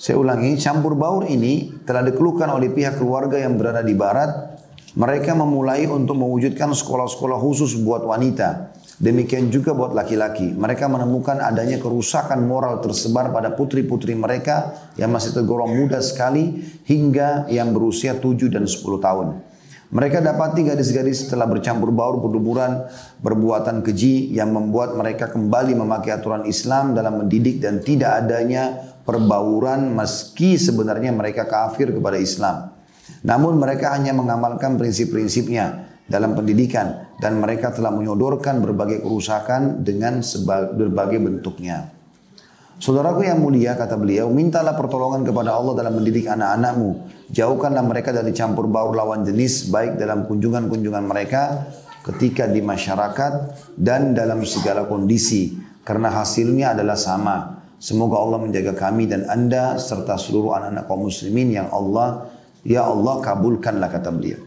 Saya 0.00 0.16
ulangi, 0.16 0.56
campur 0.56 0.96
baur 0.96 1.28
ini 1.28 1.72
telah 1.84 2.00
dikeluhkan 2.04 2.48
oleh 2.48 2.72
pihak 2.72 2.96
keluarga 2.96 3.36
yang 3.36 3.60
berada 3.60 3.84
di 3.84 3.92
barat. 3.92 4.56
Mereka 4.96 5.36
memulai 5.36 5.84
untuk 5.84 6.16
mewujudkan 6.16 6.72
sekolah-sekolah 6.72 7.36
khusus 7.36 7.76
buat 7.76 8.00
wanita. 8.08 8.72
Demikian 8.96 9.52
juga 9.52 9.76
buat 9.76 9.92
laki-laki. 9.92 10.56
Mereka 10.56 10.88
menemukan 10.88 11.36
adanya 11.36 11.76
kerusakan 11.76 12.48
moral 12.48 12.80
tersebar 12.80 13.28
pada 13.28 13.52
putri-putri 13.52 14.16
mereka 14.16 14.72
yang 14.96 15.12
masih 15.12 15.36
tergolong 15.36 15.76
muda 15.76 16.00
sekali 16.00 16.64
hingga 16.88 17.44
yang 17.52 17.76
berusia 17.76 18.16
7 18.16 18.48
dan 18.48 18.64
10 18.64 18.80
tahun. 18.96 19.55
Mereka 19.86 20.18
dapati 20.18 20.66
gadis-gadis 20.66 21.26
setelah 21.26 21.46
bercampur 21.46 21.94
baur 21.94 22.18
berduburan 22.18 22.90
perbuatan 23.22 23.86
keji 23.86 24.34
yang 24.34 24.50
membuat 24.50 24.98
mereka 24.98 25.30
kembali 25.30 25.78
memakai 25.78 26.10
aturan 26.10 26.42
Islam 26.42 26.98
dalam 26.98 27.22
mendidik 27.22 27.62
dan 27.62 27.78
tidak 27.78 28.26
adanya 28.26 28.82
perbauran 29.06 29.94
meski 29.94 30.58
sebenarnya 30.58 31.14
mereka 31.14 31.46
kafir 31.46 31.94
kepada 31.94 32.18
Islam. 32.18 32.74
Namun 33.22 33.62
mereka 33.62 33.94
hanya 33.94 34.10
mengamalkan 34.10 34.74
prinsip-prinsipnya 34.74 35.86
dalam 36.10 36.34
pendidikan 36.34 37.06
dan 37.22 37.38
mereka 37.38 37.70
telah 37.70 37.94
menyodorkan 37.94 38.58
berbagai 38.58 39.06
kerusakan 39.06 39.86
dengan 39.86 40.18
berbagai 40.74 41.22
bentuknya. 41.22 41.95
Saudaraku 42.76 43.24
yang 43.24 43.40
mulia, 43.40 43.72
kata 43.72 43.96
beliau, 43.96 44.28
mintalah 44.28 44.76
pertolongan 44.76 45.24
kepada 45.24 45.56
Allah 45.56 45.80
dalam 45.80 45.96
mendidik 45.96 46.28
anak-anakmu. 46.28 47.08
Jauhkanlah 47.32 47.80
mereka 47.80 48.12
dari 48.12 48.36
campur 48.36 48.68
baur 48.68 48.92
lawan 48.92 49.24
jenis, 49.24 49.72
baik 49.72 49.96
dalam 49.96 50.28
kunjungan-kunjungan 50.28 51.04
mereka, 51.08 51.72
ketika 52.04 52.44
di 52.44 52.60
masyarakat, 52.60 53.32
dan 53.80 54.12
dalam 54.12 54.44
segala 54.44 54.84
kondisi. 54.84 55.56
Karena 55.88 56.12
hasilnya 56.20 56.76
adalah 56.76 57.00
sama. 57.00 57.64
Semoga 57.80 58.20
Allah 58.20 58.44
menjaga 58.44 58.76
kami 58.76 59.08
dan 59.08 59.24
anda, 59.24 59.80
serta 59.80 60.20
seluruh 60.20 60.52
anak-anak 60.60 60.84
kaum 60.84 61.08
muslimin 61.08 61.56
yang 61.56 61.72
Allah, 61.72 62.28
ya 62.60 62.84
Allah 62.84 63.24
kabulkanlah 63.24 63.88
kata 63.88 64.12
beliau. 64.12 64.40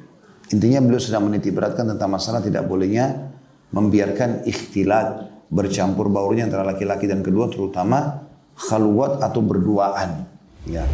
Intinya 0.53 0.85
beliau 0.85 1.01
sedang 1.01 1.25
menitik 1.25 1.57
beratkan 1.57 1.89
tentang 1.89 2.13
masalah 2.13 2.45
tidak 2.45 2.65
bolehnya 2.69 3.33
membiarkan 3.73 4.45
ikhtilat 4.45 5.29
bercampur 5.49 6.13
baurnya 6.13 6.45
antara 6.45 6.63
laki-laki 6.63 7.09
dan 7.09 7.25
kedua 7.25 7.49
terutama 7.49 8.25
khalwat 8.55 9.21
atau 9.21 9.41
berduaan. 9.41 10.29
Ya 10.69 10.85